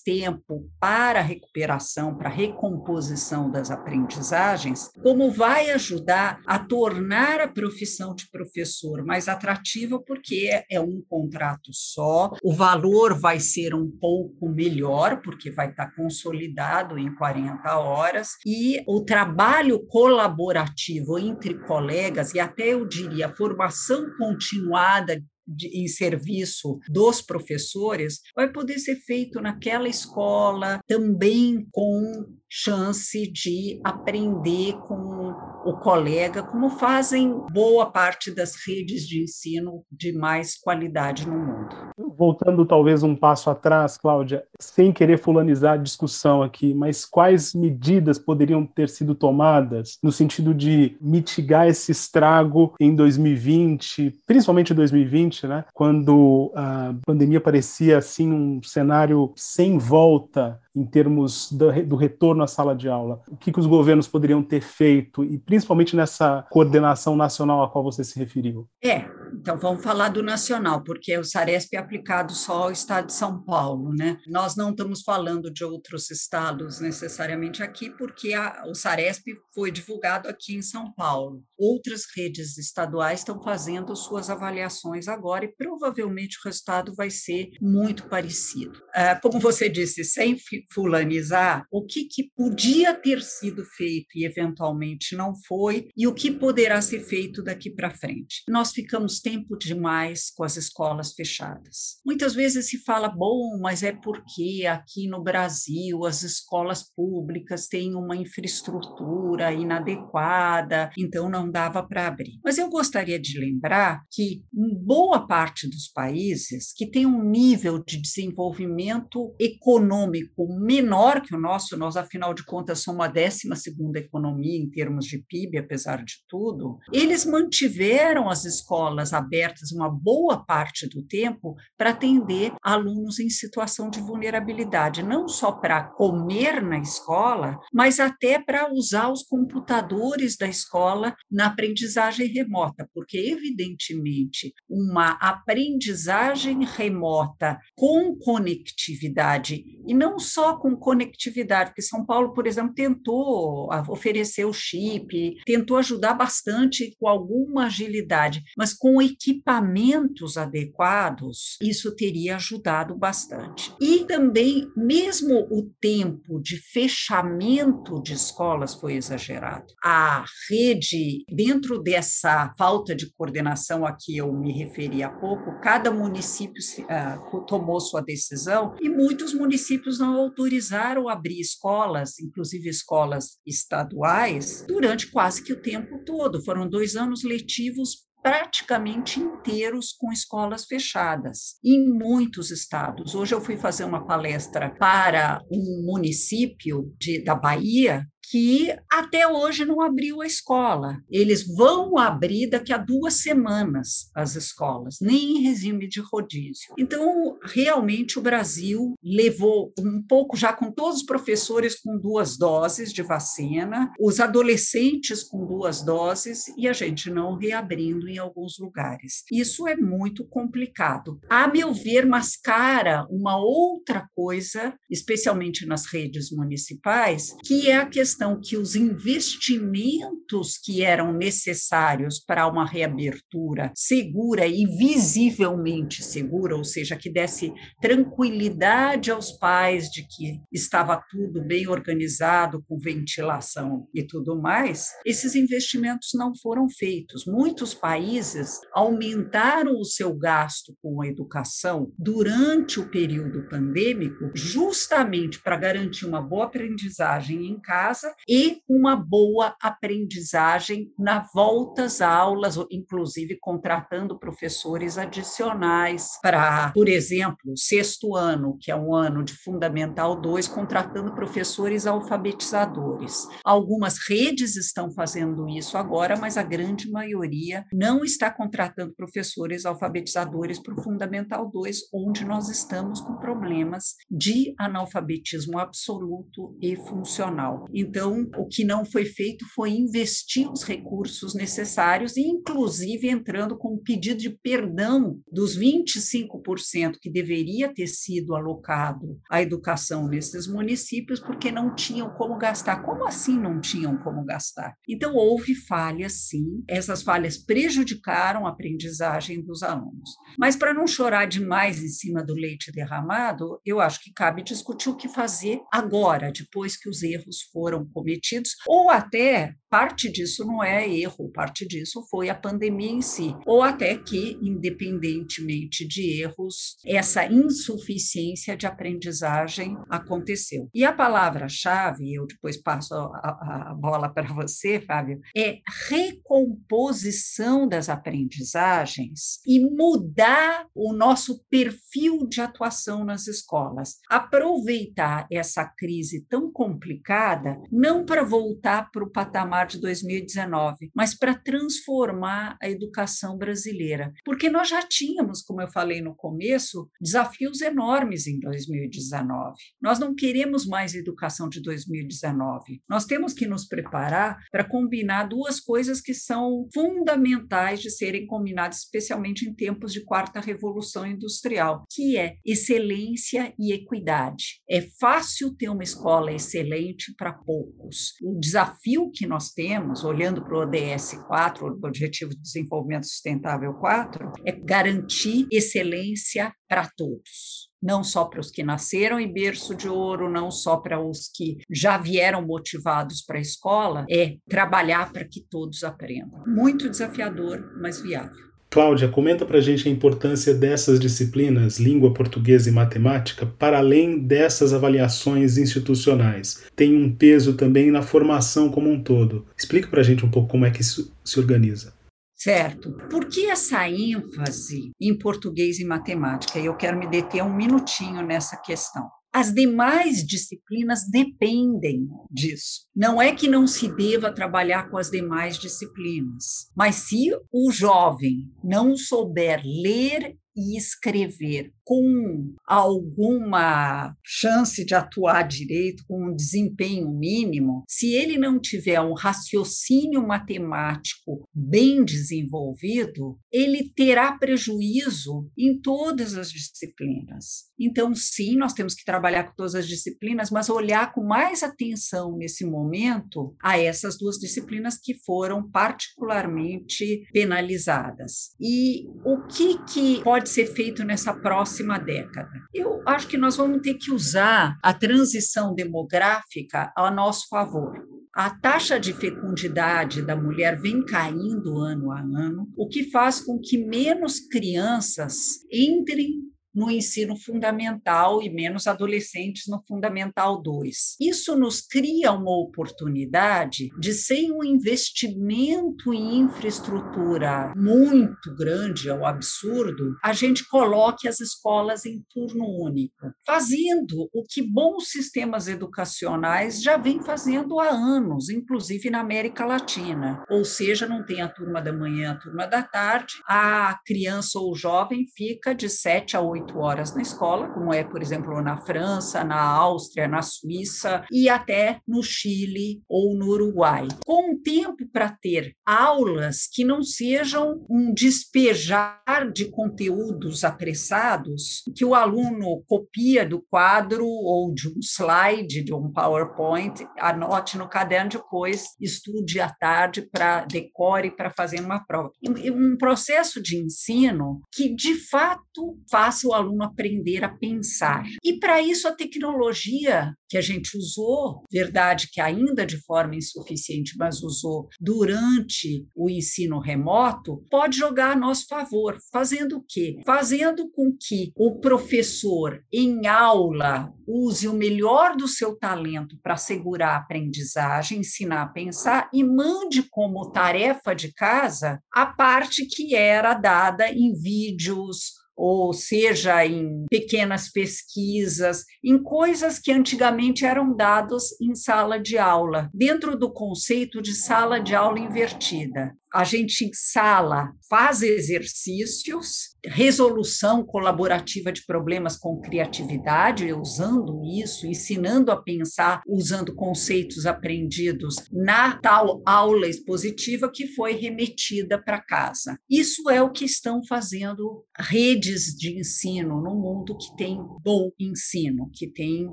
tempo 0.00 0.68
para 0.80 1.20
a 1.20 1.22
recuperação, 1.22 2.16
para 2.16 2.28
a 2.28 2.32
recomposição 2.32 3.50
das 3.50 3.70
aprendizagens, 3.70 4.90
como 5.02 5.30
vai 5.30 5.70
ajudar 5.70 6.40
a 6.46 6.58
tornar 6.58 7.40
a 7.40 7.48
profissão 7.48 8.11
de 8.14 8.28
professor 8.30 9.04
mais 9.04 9.28
atrativa, 9.28 10.00
porque 10.00 10.64
é 10.70 10.80
um 10.80 11.02
contrato 11.08 11.70
só, 11.72 12.30
o 12.42 12.52
valor 12.52 13.18
vai 13.18 13.40
ser 13.40 13.74
um 13.74 13.90
pouco 13.90 14.48
melhor, 14.48 15.20
porque 15.22 15.50
vai 15.50 15.70
estar 15.70 15.94
consolidado 15.94 16.98
em 16.98 17.14
40 17.14 17.78
horas, 17.78 18.30
e 18.46 18.82
o 18.86 19.04
trabalho 19.04 19.84
colaborativo 19.86 21.18
entre 21.18 21.58
colegas, 21.66 22.34
e 22.34 22.40
até 22.40 22.68
eu 22.68 22.86
diria, 22.86 23.26
a 23.26 23.32
formação 23.32 24.06
continuada 24.16 25.22
de, 25.46 25.68
em 25.82 25.88
serviço 25.88 26.78
dos 26.88 27.20
professores 27.20 28.20
vai 28.34 28.50
poder 28.50 28.78
ser 28.78 28.96
feito 28.96 29.40
naquela 29.40 29.88
escola 29.88 30.80
também 30.86 31.66
com 31.70 32.26
chance 32.54 33.26
de 33.32 33.80
aprender 33.82 34.74
com 34.86 35.34
o 35.64 35.72
colega, 35.78 36.42
como 36.42 36.68
fazem 36.68 37.34
boa 37.50 37.86
parte 37.86 38.30
das 38.30 38.56
redes 38.66 39.08
de 39.08 39.22
ensino 39.22 39.82
de 39.90 40.12
mais 40.12 40.58
qualidade 40.60 41.26
no 41.26 41.38
mundo. 41.38 41.74
Voltando 42.14 42.66
talvez 42.66 43.02
um 43.02 43.16
passo 43.16 43.48
atrás, 43.48 43.96
Cláudia, 43.96 44.44
sem 44.60 44.92
querer 44.92 45.18
fulanizar 45.18 45.74
a 45.74 45.82
discussão 45.82 46.42
aqui, 46.42 46.74
mas 46.74 47.06
quais 47.06 47.54
medidas 47.54 48.18
poderiam 48.18 48.66
ter 48.66 48.90
sido 48.90 49.14
tomadas 49.14 49.96
no 50.02 50.12
sentido 50.12 50.52
de 50.52 50.94
mitigar 51.00 51.68
esse 51.68 51.90
estrago 51.90 52.74
em 52.78 52.94
2020, 52.94 54.20
principalmente 54.26 54.74
em 54.74 54.76
2020, 54.76 55.46
né, 55.46 55.64
quando 55.72 56.52
a 56.54 56.94
pandemia 57.06 57.40
parecia 57.40 57.96
assim 57.96 58.30
um 58.30 58.62
cenário 58.62 59.32
sem 59.36 59.78
volta 59.78 60.60
em 60.74 60.84
termos 60.84 61.52
do, 61.52 61.96
retorno 61.96 62.42
à 62.42 62.46
sala 62.46 62.74
de 62.74 62.88
aula? 62.88 63.22
O 63.28 63.36
que, 63.36 63.52
que 63.52 63.60
os 63.60 63.66
governos 63.66 64.08
poderiam 64.08 64.42
ter 64.42 64.62
feito, 64.62 65.24
e 65.24 65.38
principalmente 65.38 65.94
nessa 65.94 66.46
coordenação 66.50 67.14
nacional 67.14 67.62
a 67.62 67.68
qual 67.68 67.84
você 67.84 68.02
se 68.02 68.18
referiu? 68.18 68.66
É, 68.82 69.04
então 69.34 69.58
vamos 69.58 69.82
falar 69.82 70.08
do 70.08 70.22
nacional, 70.22 70.82
porque 70.82 71.16
o 71.16 71.24
Saresp 71.24 71.74
é 71.74 71.78
aplicado 71.78 72.32
só 72.32 72.64
ao 72.64 72.72
estado 72.72 73.06
de 73.06 73.12
São 73.12 73.42
Paulo, 73.42 73.94
né? 73.94 74.18
Nós 74.26 74.56
não 74.56 74.70
estamos 74.70 75.02
falando 75.02 75.50
de 75.50 75.64
outros 75.64 76.10
estados 76.10 76.80
necessariamente 76.80 77.62
aqui, 77.62 77.90
porque 77.90 78.34
a, 78.34 78.64
o 78.66 78.74
Saresp 78.74 79.24
foi 79.54 79.70
divulgado 79.70 80.28
aqui 80.28 80.54
em 80.54 80.62
São 80.62 80.92
Paulo. 80.92 81.42
Outras 81.58 82.02
redes 82.16 82.58
estaduais 82.58 83.20
estão 83.20 83.42
fazendo 83.42 83.94
suas 83.96 84.30
avaliações 84.30 85.08
agora 85.08 85.44
e 85.44 85.54
provavelmente 85.54 86.38
o 86.38 86.44
resultado 86.44 86.94
vai 86.94 87.10
ser 87.10 87.50
muito 87.60 88.08
parecido. 88.08 88.80
Ah, 88.94 89.18
como 89.20 89.38
você 89.38 89.68
disse, 89.68 90.04
sem 90.04 90.36
fulanizar 90.72 91.66
o 91.70 91.84
que, 91.84 92.04
que 92.04 92.30
podia 92.36 92.94
ter 92.94 93.22
sido 93.22 93.64
feito 93.64 94.08
e 94.16 94.24
eventualmente 94.24 95.16
não 95.16 95.34
foi, 95.46 95.88
e 95.96 96.06
o 96.06 96.14
que 96.14 96.30
poderá 96.30 96.80
ser 96.82 97.00
feito 97.00 97.42
daqui 97.42 97.70
para 97.70 97.90
frente. 97.90 98.42
Nós 98.48 98.72
ficamos 98.72 99.20
tempo 99.22 99.56
demais 99.56 100.30
com 100.36 100.44
as 100.44 100.56
escolas 100.56 101.12
fechadas. 101.12 102.00
Muitas 102.04 102.34
vezes 102.34 102.68
se 102.68 102.78
fala, 102.84 103.08
bom, 103.08 103.58
mas 103.60 103.82
é 103.82 103.92
porque 103.92 104.66
aqui 104.66 105.08
no 105.08 105.22
Brasil 105.22 106.04
as 106.04 106.22
escolas 106.22 106.84
públicas 106.94 107.68
têm 107.68 107.94
uma 107.94 108.16
infraestrutura 108.16 109.52
inadequada, 109.52 110.90
então 110.98 111.30
não 111.30 111.50
dava 111.50 111.86
para 111.86 112.06
abrir. 112.06 112.38
Mas 112.44 112.58
eu 112.58 112.68
gostaria 112.68 113.20
de 113.20 113.38
lembrar 113.38 114.02
que 114.10 114.42
em 114.54 114.84
boa 114.84 115.26
parte 115.26 115.68
dos 115.68 115.88
países 115.88 116.72
que 116.76 116.90
tem 116.90 117.06
um 117.06 117.22
nível 117.22 117.82
de 117.82 118.00
desenvolvimento 118.00 119.34
econômico 119.40 120.46
menor 120.60 121.22
que 121.22 121.34
o 121.34 121.40
nosso, 121.40 121.76
nós, 121.76 121.96
afinal 121.96 122.34
de 122.34 122.44
contas, 122.44 122.80
somos 122.80 123.06
a 123.06 123.08
12 123.08 123.48
economia 123.96 124.58
em 124.58 124.68
termos 124.70 125.06
de 125.06 125.18
PIB, 125.18 125.58
apesar 125.58 126.04
de 126.04 126.14
tudo, 126.28 126.78
eles 126.92 127.24
mantiveram 127.24 128.28
as 128.28 128.44
escolas 128.44 129.11
abertas 129.12 129.72
uma 129.72 129.90
boa 129.90 130.44
parte 130.44 130.88
do 130.88 131.02
tempo 131.02 131.54
para 131.76 131.90
atender 131.90 132.52
alunos 132.62 133.18
em 133.18 133.28
situação 133.28 133.90
de 133.90 134.00
vulnerabilidade, 134.00 135.02
não 135.02 135.28
só 135.28 135.52
para 135.52 135.84
comer 135.84 136.62
na 136.62 136.78
escola, 136.78 137.58
mas 137.72 138.00
até 138.00 138.38
para 138.38 138.72
usar 138.72 139.10
os 139.10 139.22
computadores 139.22 140.36
da 140.36 140.46
escola 140.46 141.14
na 141.30 141.46
aprendizagem 141.46 142.26
remota, 142.28 142.88
porque, 142.94 143.18
evidentemente, 143.18 144.52
uma 144.68 145.12
aprendizagem 145.12 146.64
remota 146.64 147.58
com 147.76 148.16
conectividade, 148.16 149.64
e 149.86 149.94
não 149.94 150.18
só 150.18 150.56
com 150.56 150.76
conectividade, 150.76 151.70
porque 151.70 151.82
São 151.82 152.04
Paulo, 152.04 152.32
por 152.32 152.46
exemplo, 152.46 152.74
tentou 152.74 153.68
oferecer 153.88 154.44
o 154.44 154.52
chip, 154.52 155.36
tentou 155.44 155.76
ajudar 155.76 156.14
bastante 156.14 156.94
com 156.98 157.08
alguma 157.08 157.66
agilidade, 157.66 158.42
mas 158.56 158.72
com 158.72 159.01
equipamentos 159.02 160.36
adequados, 160.36 161.56
isso 161.60 161.94
teria 161.94 162.36
ajudado 162.36 162.96
bastante. 162.96 163.74
E 163.80 164.04
também, 164.04 164.70
mesmo 164.76 165.46
o 165.50 165.70
tempo 165.80 166.40
de 166.40 166.56
fechamento 166.56 168.02
de 168.02 168.14
escolas 168.14 168.74
foi 168.74 168.94
exagerado. 168.94 169.66
A 169.84 170.24
rede, 170.48 171.24
dentro 171.28 171.82
dessa 171.82 172.52
falta 172.56 172.94
de 172.94 173.12
coordenação 173.12 173.84
a 173.84 173.96
que 173.98 174.16
eu 174.16 174.32
me 174.32 174.52
referi 174.52 175.02
há 175.02 175.10
pouco, 175.10 175.60
cada 175.60 175.90
município 175.90 176.62
uh, 176.80 177.46
tomou 177.46 177.80
sua 177.80 178.00
decisão 178.00 178.74
e 178.80 178.88
muitos 178.88 179.34
municípios 179.34 179.98
não 179.98 180.16
autorizaram 180.16 181.08
abrir 181.08 181.40
escolas, 181.40 182.18
inclusive 182.18 182.68
escolas 182.68 183.38
estaduais, 183.46 184.64
durante 184.66 185.10
quase 185.10 185.42
que 185.42 185.52
o 185.52 185.60
tempo 185.60 186.02
todo. 186.04 186.42
Foram 186.44 186.68
dois 186.68 186.96
anos 186.96 187.22
letivos 187.22 188.11
praticamente 188.22 189.18
inteiros 189.18 189.92
com 189.92 190.12
escolas 190.12 190.64
fechadas, 190.64 191.56
em 191.64 191.88
muitos 191.88 192.50
estados. 192.50 193.14
Hoje 193.14 193.34
eu 193.34 193.40
fui 193.40 193.56
fazer 193.56 193.84
uma 193.84 194.06
palestra 194.06 194.70
para 194.78 195.42
um 195.50 195.82
município 195.84 196.94
de, 196.98 197.24
da 197.24 197.34
Bahia 197.34 198.06
que 198.30 198.74
até 198.90 199.26
hoje 199.26 199.64
não 199.64 199.80
abriu 199.80 200.20
a 200.22 200.26
escola. 200.26 200.98
Eles 201.10 201.46
vão 201.46 201.98
abrir 201.98 202.48
daqui 202.48 202.72
a 202.72 202.78
duas 202.78 203.14
semanas 203.22 204.10
as 204.14 204.36
escolas, 204.36 204.98
nem 205.00 205.36
em 205.36 205.42
regime 205.42 205.88
de 205.88 206.00
rodízio. 206.00 206.74
Então, 206.78 207.36
realmente, 207.42 208.18
o 208.18 208.22
Brasil 208.22 208.94
levou 209.02 209.72
um 209.78 210.02
pouco, 210.02 210.36
já 210.36 210.52
com 210.52 210.70
todos 210.70 211.00
os 211.00 211.06
professores 211.06 211.80
com 211.80 211.98
duas 211.98 212.36
doses 212.38 212.92
de 212.92 213.02
vacina, 213.02 213.92
os 214.00 214.20
adolescentes 214.20 215.22
com 215.22 215.46
duas 215.46 215.82
doses 215.82 216.44
e 216.56 216.68
a 216.68 216.72
gente 216.72 217.10
não 217.10 217.36
reabrindo 217.36 218.08
em 218.08 218.18
alguns 218.18 218.58
lugares. 218.58 219.24
Isso 219.30 219.66
é 219.66 219.76
muito 219.76 220.26
complicado. 220.26 221.18
A 221.28 221.48
meu 221.48 221.74
ver, 221.74 222.06
mascara 222.06 223.06
uma 223.10 223.36
outra 223.36 224.06
coisa, 224.14 224.74
especialmente 224.90 225.66
nas 225.66 225.86
redes 225.86 226.30
municipais, 226.30 227.34
que 227.44 227.68
é 227.70 227.76
a 227.76 227.86
questão 227.86 228.11
questão 228.12 228.38
que 228.38 228.58
os 228.58 228.76
investimentos 228.76 230.58
que 230.62 230.82
eram 230.82 231.14
necessários 231.14 232.20
para 232.20 232.46
uma 232.46 232.66
reabertura 232.66 233.72
segura 233.74 234.46
e 234.46 234.66
visivelmente 234.66 236.04
segura, 236.04 236.54
ou 236.54 236.62
seja, 236.62 236.94
que 236.94 237.10
desse 237.10 237.52
tranquilidade 237.80 239.10
aos 239.10 239.32
pais 239.32 239.88
de 239.88 240.02
que 240.02 240.40
estava 240.52 241.02
tudo 241.10 241.42
bem 241.42 241.66
organizado, 241.66 242.62
com 242.68 242.78
ventilação 242.78 243.88
e 243.94 244.02
tudo 244.02 244.38
mais, 244.38 244.90
esses 245.06 245.34
investimentos 245.34 246.10
não 246.14 246.32
foram 246.36 246.68
feitos. 246.68 247.24
Muitos 247.24 247.72
países 247.72 248.60
aumentaram 248.74 249.78
o 249.80 249.84
seu 249.86 250.14
gasto 250.14 250.76
com 250.82 251.00
a 251.00 251.06
educação 251.06 251.90
durante 251.98 252.78
o 252.78 252.90
período 252.90 253.48
pandêmico, 253.48 254.30
justamente 254.34 255.42
para 255.42 255.56
garantir 255.56 256.04
uma 256.04 256.20
boa 256.20 256.44
aprendizagem 256.44 257.46
em 257.46 257.58
casa 257.58 258.01
casa 258.02 258.14
e 258.28 258.60
uma 258.68 258.96
boa 258.96 259.54
aprendizagem 259.62 260.92
na 260.98 261.26
volta 261.32 261.84
às 261.84 262.00
aulas, 262.00 262.58
inclusive 262.70 263.38
contratando 263.40 264.18
professores 264.18 264.98
adicionais 264.98 266.18
para, 266.20 266.72
por 266.72 266.88
exemplo, 266.88 267.56
sexto 267.56 268.16
ano, 268.16 268.56
que 268.60 268.70
é 268.70 268.76
um 268.76 268.94
ano 268.94 269.22
de 269.22 269.34
Fundamental 269.34 270.20
2, 270.20 270.48
contratando 270.48 271.14
professores 271.14 271.86
alfabetizadores. 271.86 273.28
Algumas 273.44 273.98
redes 274.08 274.56
estão 274.56 274.90
fazendo 274.92 275.48
isso 275.48 275.78
agora, 275.78 276.16
mas 276.16 276.36
a 276.36 276.42
grande 276.42 276.90
maioria 276.90 277.64
não 277.72 278.04
está 278.04 278.30
contratando 278.30 278.94
professores 278.94 279.64
alfabetizadores 279.64 280.58
para 280.58 280.74
o 280.74 280.82
Fundamental 280.82 281.48
2, 281.50 281.88
onde 281.92 282.24
nós 282.24 282.48
estamos 282.48 283.00
com 283.00 283.16
problemas 283.16 283.94
de 284.10 284.54
analfabetismo 284.58 285.58
absoluto 285.58 286.56
e 286.60 286.76
funcional. 286.76 287.66
Então, 287.72 287.91
o 288.36 288.46
que 288.46 288.64
não 288.64 288.84
foi 288.84 289.04
feito 289.04 289.44
foi 289.54 289.70
investir 289.70 290.50
os 290.50 290.62
recursos 290.62 291.34
necessários, 291.34 292.16
inclusive 292.16 293.08
entrando 293.08 293.56
com 293.56 293.74
um 293.74 293.82
pedido 293.82 294.20
de 294.20 294.30
perdão 294.30 295.20
dos 295.30 295.58
25% 295.58 296.98
que 297.00 297.10
deveria 297.10 297.72
ter 297.72 297.86
sido 297.86 298.34
alocado 298.34 299.18
à 299.30 299.42
educação 299.42 300.08
nesses 300.08 300.46
municípios, 300.46 301.20
porque 301.20 301.50
não 301.50 301.74
tinham 301.74 302.10
como 302.10 302.36
gastar. 302.36 302.82
Como 302.82 303.06
assim 303.06 303.38
não 303.38 303.60
tinham 303.60 303.96
como 303.98 304.24
gastar? 304.24 304.74
Então, 304.88 305.14
houve 305.14 305.54
falhas, 305.54 306.28
sim. 306.28 306.62
Essas 306.68 307.02
falhas 307.02 307.36
prejudicaram 307.36 308.46
a 308.46 308.50
aprendizagem 308.50 309.42
dos 309.42 309.62
alunos. 309.62 310.10
Mas, 310.38 310.56
para 310.56 310.74
não 310.74 310.86
chorar 310.86 311.26
demais 311.26 311.82
em 311.82 311.88
cima 311.88 312.22
do 312.22 312.34
leite 312.34 312.72
derramado, 312.72 313.60
eu 313.64 313.80
acho 313.80 314.02
que 314.02 314.12
cabe 314.12 314.42
discutir 314.42 314.88
o 314.88 314.96
que 314.96 315.08
fazer 315.08 315.60
agora, 315.72 316.32
depois 316.32 316.76
que 316.76 316.88
os 316.88 317.02
erros 317.02 317.42
foram 317.52 317.81
cometidos, 317.92 318.50
ou 318.66 318.90
até 318.90 319.54
parte 319.72 320.12
disso 320.12 320.44
não 320.44 320.62
é 320.62 320.86
erro, 320.86 321.32
parte 321.32 321.66
disso 321.66 322.06
foi 322.10 322.28
a 322.28 322.34
pandemia 322.34 322.90
em 322.90 323.00
si, 323.00 323.34
ou 323.46 323.62
até 323.62 323.96
que, 323.96 324.38
independentemente 324.42 325.88
de 325.88 326.20
erros, 326.20 326.76
essa 326.84 327.24
insuficiência 327.24 328.54
de 328.54 328.66
aprendizagem 328.66 329.78
aconteceu. 329.88 330.68
E 330.74 330.84
a 330.84 330.92
palavra-chave, 330.92 332.12
eu 332.12 332.26
depois 332.26 332.60
passo 332.60 332.92
a, 332.94 333.70
a 333.70 333.74
bola 333.74 334.12
para 334.12 334.30
você, 334.34 334.78
Fábio, 334.78 335.20
é 335.34 335.60
recomposição 335.88 337.66
das 337.66 337.88
aprendizagens 337.88 339.40
e 339.46 339.58
mudar 339.58 340.66
o 340.74 340.92
nosso 340.92 341.42
perfil 341.48 342.26
de 342.28 342.42
atuação 342.42 343.06
nas 343.06 343.26
escolas. 343.26 343.96
Aproveitar 344.10 345.26
essa 345.32 345.64
crise 345.64 346.26
tão 346.28 346.52
complicada, 346.52 347.58
não 347.72 348.04
para 348.04 348.22
voltar 348.22 348.90
para 348.90 349.02
o 349.02 349.10
patamar 349.10 349.66
de 349.66 349.80
2019, 349.80 350.90
mas 350.94 351.14
para 351.14 351.34
transformar 351.34 352.58
a 352.60 352.68
educação 352.68 353.38
brasileira. 353.38 354.12
Porque 354.24 354.50
nós 354.50 354.68
já 354.68 354.82
tínhamos, 354.82 355.40
como 355.40 355.62
eu 355.62 355.68
falei 355.68 356.02
no 356.02 356.14
começo, 356.14 356.90
desafios 357.00 357.62
enormes 357.62 358.26
em 358.26 358.38
2019. 358.38 359.54
Nós 359.80 359.98
não 359.98 360.14
queremos 360.14 360.66
mais 360.66 360.94
educação 360.94 361.48
de 361.48 361.62
2019. 361.62 362.82
Nós 362.88 363.06
temos 363.06 363.32
que 363.32 363.46
nos 363.46 363.66
preparar 363.66 364.36
para 364.50 364.68
combinar 364.68 365.24
duas 365.24 365.58
coisas 365.58 366.00
que 366.00 366.12
são 366.12 366.68
fundamentais 366.74 367.80
de 367.80 367.90
serem 367.90 368.26
combinadas, 368.26 368.80
especialmente 368.80 369.48
em 369.48 369.54
tempos 369.54 369.92
de 369.92 370.04
quarta 370.04 370.40
revolução 370.40 371.06
industrial, 371.06 371.84
que 371.90 372.18
é 372.18 372.36
excelência 372.44 373.54
e 373.58 373.72
equidade. 373.72 374.60
É 374.68 374.82
fácil 375.00 375.54
ter 375.54 375.70
uma 375.70 375.82
escola 375.82 376.32
excelente 376.32 377.14
para 377.16 377.32
poucos. 377.62 378.14
O 378.22 378.38
desafio 378.38 379.10
que 379.12 379.26
nós 379.26 379.50
temos, 379.50 380.04
olhando 380.04 380.42
para 380.42 380.56
o 380.56 380.62
ODS 380.62 381.14
4, 381.26 381.66
o 381.66 381.86
Objetivo 381.86 382.30
de 382.30 382.40
Desenvolvimento 382.40 383.06
Sustentável 383.06 383.74
4, 383.74 384.32
é 384.44 384.52
garantir 384.52 385.46
excelência 385.50 386.52
para 386.68 386.88
todos 386.96 387.70
não 387.82 388.04
só 388.04 388.26
para 388.26 388.40
os 388.40 388.50
que 388.50 388.62
nasceram 388.62 389.18
em 389.18 389.32
berço 389.32 389.74
de 389.74 389.88
ouro, 389.88 390.30
não 390.30 390.50
só 390.50 390.76
para 390.76 391.04
os 391.04 391.28
que 391.34 391.56
já 391.68 391.98
vieram 391.98 392.46
motivados 392.46 393.22
para 393.22 393.38
a 393.38 393.42
escola, 393.42 394.06
é 394.08 394.36
trabalhar 394.48 395.12
para 395.12 395.24
que 395.24 395.44
todos 395.50 395.82
aprendam. 395.82 396.44
Muito 396.46 396.88
desafiador, 396.88 397.60
mas 397.80 398.00
viável. 398.00 398.51
Cláudia, 398.72 399.06
comenta 399.06 399.44
para 399.44 399.58
a 399.58 399.60
gente 399.60 399.86
a 399.86 399.92
importância 399.92 400.54
dessas 400.54 400.98
disciplinas, 400.98 401.78
língua 401.78 402.14
portuguesa 402.14 402.70
e 402.70 402.72
matemática, 402.72 403.44
para 403.44 403.76
além 403.76 404.18
dessas 404.18 404.72
avaliações 404.72 405.58
institucionais. 405.58 406.64
Tem 406.74 406.96
um 406.96 407.14
peso 407.14 407.52
também 407.52 407.90
na 407.90 408.00
formação 408.00 408.70
como 408.70 408.90
um 408.90 409.02
todo. 409.02 409.46
Explica 409.58 409.88
para 409.88 410.00
a 410.00 410.02
gente 410.02 410.24
um 410.24 410.30
pouco 410.30 410.48
como 410.48 410.64
é 410.64 410.70
que 410.70 410.80
isso 410.80 411.14
se 411.22 411.38
organiza. 411.38 411.92
Certo. 412.34 412.92
Por 413.10 413.26
que 413.26 413.44
essa 413.50 413.86
ênfase 413.86 414.90
em 414.98 415.18
português 415.18 415.78
e 415.78 415.84
matemática? 415.84 416.58
Eu 416.58 416.74
quero 416.74 416.98
me 416.98 417.06
deter 417.06 417.44
um 417.44 417.54
minutinho 417.54 418.26
nessa 418.26 418.56
questão. 418.56 419.06
As 419.32 419.52
demais 419.52 420.26
disciplinas 420.26 421.08
dependem 421.10 422.06
disso. 422.30 422.86
Não 422.94 423.20
é 423.20 423.34
que 423.34 423.48
não 423.48 423.66
se 423.66 423.88
deva 423.88 424.30
trabalhar 424.30 424.90
com 424.90 424.98
as 424.98 425.10
demais 425.10 425.58
disciplinas, 425.58 426.70
mas 426.76 426.96
se 426.96 427.30
o 427.50 427.70
jovem 427.70 428.52
não 428.62 428.94
souber 428.94 429.62
ler 429.64 430.36
e 430.54 430.76
escrever 430.76 431.72
com 431.84 432.54
alguma 432.66 434.14
chance 434.24 434.84
de 434.84 434.94
atuar 434.94 435.42
direito, 435.42 436.04
com 436.06 436.30
um 436.30 436.34
desempenho 436.34 437.10
mínimo, 437.10 437.84
se 437.88 438.14
ele 438.14 438.38
não 438.38 438.60
tiver 438.60 439.00
um 439.00 439.14
raciocínio 439.14 440.26
matemático 440.26 441.48
bem 441.54 442.04
desenvolvido, 442.04 443.38
ele 443.50 443.90
terá 443.94 444.32
prejuízo 444.38 445.48
em 445.58 445.80
todas 445.80 446.36
as 446.36 446.50
disciplinas. 446.50 447.70
Então, 447.78 448.14
sim, 448.14 448.56
nós 448.56 448.72
temos 448.72 448.94
que 448.94 449.04
trabalhar 449.04 449.44
com 449.44 449.56
todas 449.56 449.74
as 449.74 449.88
disciplinas, 449.88 450.50
mas 450.50 450.70
olhar 450.70 451.12
com 451.12 451.24
mais 451.24 451.62
atenção 451.62 452.36
nesse 452.36 452.64
momento 452.64 453.54
a 453.62 453.78
essas 453.78 454.16
duas 454.16 454.36
disciplinas 454.36 454.98
que 454.98 455.14
foram 455.24 455.68
particularmente 455.68 457.24
penalizadas. 457.32 458.50
E 458.60 459.06
o 459.24 459.46
que, 459.48 459.82
que 459.84 460.22
pode 460.22 460.48
ser 460.48 460.66
feito 460.66 461.04
nessa 461.04 461.34
próxima 461.34 461.71
década? 461.98 462.50
Eu 462.74 463.02
acho 463.06 463.26
que 463.28 463.38
nós 463.38 463.56
vamos 463.56 463.80
ter 463.80 463.94
que 463.94 464.12
usar 464.12 464.78
a 464.82 464.92
transição 464.92 465.74
demográfica 465.74 466.92
a 466.96 467.10
nosso 467.10 467.48
favor. 467.48 468.06
A 468.34 468.50
taxa 468.50 468.98
de 468.98 469.12
fecundidade 469.12 470.22
da 470.22 470.34
mulher 470.34 470.80
vem 470.80 471.04
caindo 471.04 471.78
ano 471.78 472.10
a 472.10 472.20
ano, 472.20 472.68
o 472.76 472.88
que 472.88 473.10
faz 473.10 473.40
com 473.40 473.58
que 473.58 473.78
menos 473.78 474.40
crianças 474.40 475.62
entrem 475.70 476.51
no 476.74 476.90
ensino 476.90 477.36
fundamental 477.36 478.42
e 478.42 478.50
menos 478.50 478.86
adolescentes 478.86 479.64
no 479.68 479.82
fundamental 479.86 480.60
2. 480.62 481.16
Isso 481.20 481.56
nos 481.56 481.80
cria 481.80 482.32
uma 482.32 482.56
oportunidade 482.58 483.88
de, 483.98 484.12
sem 484.12 484.52
um 484.52 484.64
investimento 484.64 486.12
em 486.12 486.40
infraestrutura 486.40 487.72
muito 487.76 488.54
grande 488.54 489.10
ou 489.10 489.24
absurdo, 489.26 490.16
a 490.22 490.32
gente 490.32 490.66
coloque 490.68 491.28
as 491.28 491.40
escolas 491.40 492.04
em 492.06 492.22
turno 492.30 492.64
único, 492.64 493.32
fazendo 493.46 494.28
o 494.32 494.44
que 494.44 494.62
bons 494.62 495.10
sistemas 495.10 495.68
educacionais 495.68 496.82
já 496.82 496.96
vêm 496.96 497.22
fazendo 497.22 497.80
há 497.80 497.88
anos, 497.88 498.48
inclusive 498.48 499.10
na 499.10 499.20
América 499.20 499.64
Latina. 499.64 500.44
Ou 500.48 500.64
seja, 500.64 501.06
não 501.06 501.24
tem 501.24 501.40
a 501.40 501.48
turma 501.48 501.80
da 501.80 501.92
manhã, 501.92 502.32
a 502.32 502.36
turma 502.36 502.66
da 502.66 502.82
tarde, 502.82 503.34
a 503.48 503.98
criança 504.06 504.58
ou 504.58 504.72
o 504.72 504.76
jovem 504.76 505.26
fica 505.36 505.74
de 505.74 505.88
7 505.88 506.36
a 506.36 506.40
8 506.40 506.61
oito 506.62 506.78
horas 506.78 507.14
na 507.14 507.22
escola, 507.22 507.68
como 507.68 507.92
é, 507.92 508.04
por 508.04 508.22
exemplo, 508.22 508.60
na 508.62 508.78
França, 508.78 509.44
na 509.44 509.60
Áustria, 509.60 510.28
na 510.28 510.42
Suíça 510.42 511.24
e 511.30 511.48
até 511.48 512.00
no 512.06 512.22
Chile 512.22 513.02
ou 513.08 513.36
no 513.36 513.48
Uruguai. 513.48 514.06
Com 514.24 514.56
tempo 514.60 515.06
para 515.12 515.30
ter 515.30 515.74
aulas 515.84 516.68
que 516.70 516.84
não 516.84 517.02
sejam 517.02 517.84
um 517.90 518.12
despejar 518.14 519.50
de 519.52 519.66
conteúdos 519.66 520.64
apressados, 520.64 521.82
que 521.96 522.04
o 522.04 522.14
aluno 522.14 522.82
copia 522.86 523.44
do 523.44 523.60
quadro 523.60 524.24
ou 524.24 524.72
de 524.72 524.88
um 524.88 525.00
slide, 525.02 525.82
de 525.82 525.92
um 525.92 526.12
PowerPoint, 526.12 527.06
anote 527.18 527.76
no 527.76 527.88
caderno 527.88 528.30
depois, 528.30 528.84
estude 529.00 529.60
à 529.60 529.68
tarde 529.68 530.22
para 530.30 530.64
decore 530.64 531.34
para 531.34 531.50
fazer 531.50 531.80
uma 531.80 532.04
prova. 532.04 532.30
Um 532.46 532.96
processo 532.96 533.60
de 533.60 533.76
ensino 533.76 534.60
que 534.72 534.94
de 534.94 535.14
fato 535.28 535.98
faça 536.10 536.46
o 536.46 536.51
o 536.52 536.54
aluno 536.54 536.84
aprender 536.84 537.44
a 537.44 537.48
pensar. 537.48 538.24
E 538.42 538.58
para 538.58 538.80
isso 538.80 539.08
a 539.08 539.12
tecnologia 539.12 540.32
que 540.48 540.58
a 540.58 540.60
gente 540.60 540.96
usou, 540.98 541.62
verdade 541.72 542.28
que 542.30 542.40
ainda 542.40 542.84
de 542.84 542.98
forma 542.98 543.34
insuficiente, 543.34 544.14
mas 544.18 544.42
usou 544.42 544.86
durante 545.00 546.06
o 546.14 546.28
ensino 546.28 546.78
remoto, 546.78 547.64
pode 547.70 547.96
jogar 547.96 548.32
a 548.32 548.36
nosso 548.36 548.66
favor, 548.66 549.16
fazendo 549.32 549.78
o 549.78 549.84
quê? 549.88 550.18
Fazendo 550.26 550.90
com 550.90 551.16
que 551.18 551.52
o 551.56 551.80
professor 551.80 552.82
em 552.92 553.26
aula 553.26 554.12
use 554.26 554.68
o 554.68 554.74
melhor 554.74 555.36
do 555.36 555.48
seu 555.48 555.76
talento 555.78 556.36
para 556.42 556.54
assegurar 556.54 557.14
a 557.14 557.16
aprendizagem, 557.16 558.18
ensinar 558.20 558.62
a 558.62 558.68
pensar 558.68 559.30
e 559.32 559.42
mande 559.42 560.02
como 560.02 560.50
tarefa 560.50 561.14
de 561.14 561.32
casa 561.32 561.98
a 562.12 562.26
parte 562.26 562.84
que 562.86 563.14
era 563.14 563.54
dada 563.54 564.10
em 564.10 564.34
vídeos 564.34 565.41
ou 565.56 565.92
seja 565.92 566.64
em 566.66 567.04
pequenas 567.10 567.70
pesquisas, 567.70 568.84
em 569.02 569.22
coisas 569.22 569.78
que 569.78 569.92
antigamente 569.92 570.64
eram 570.64 570.94
dadas 570.94 571.58
em 571.60 571.74
sala 571.74 572.18
de 572.18 572.38
aula, 572.38 572.90
dentro 572.92 573.36
do 573.36 573.52
conceito 573.52 574.22
de 574.22 574.34
sala 574.34 574.80
de 574.80 574.94
aula 574.94 575.18
invertida 575.18 576.16
a 576.34 576.44
gente 576.44 576.84
em 576.84 576.90
sala 576.92 577.72
faz 577.88 578.22
exercícios, 578.22 579.76
resolução 579.84 580.84
colaborativa 580.84 581.70
de 581.70 581.84
problemas 581.84 582.36
com 582.36 582.60
criatividade, 582.60 583.72
usando 583.72 584.42
isso, 584.44 584.86
ensinando 584.86 585.50
a 585.50 585.60
pensar, 585.60 586.22
usando 586.26 586.74
conceitos 586.74 587.44
aprendidos 587.44 588.36
na 588.50 588.98
tal 588.98 589.42
aula 589.44 589.86
expositiva 589.86 590.70
que 590.72 590.86
foi 590.86 591.12
remetida 591.12 592.02
para 592.02 592.22
casa. 592.22 592.78
Isso 592.88 593.28
é 593.28 593.42
o 593.42 593.52
que 593.52 593.64
estão 593.64 594.00
fazendo 594.08 594.84
redes 594.98 595.74
de 595.76 595.98
ensino 595.98 596.62
no 596.62 596.74
mundo 596.74 597.16
que 597.18 597.36
tem 597.36 597.58
bom 597.82 598.10
ensino, 598.18 598.90
que 598.94 599.06
tem 599.06 599.52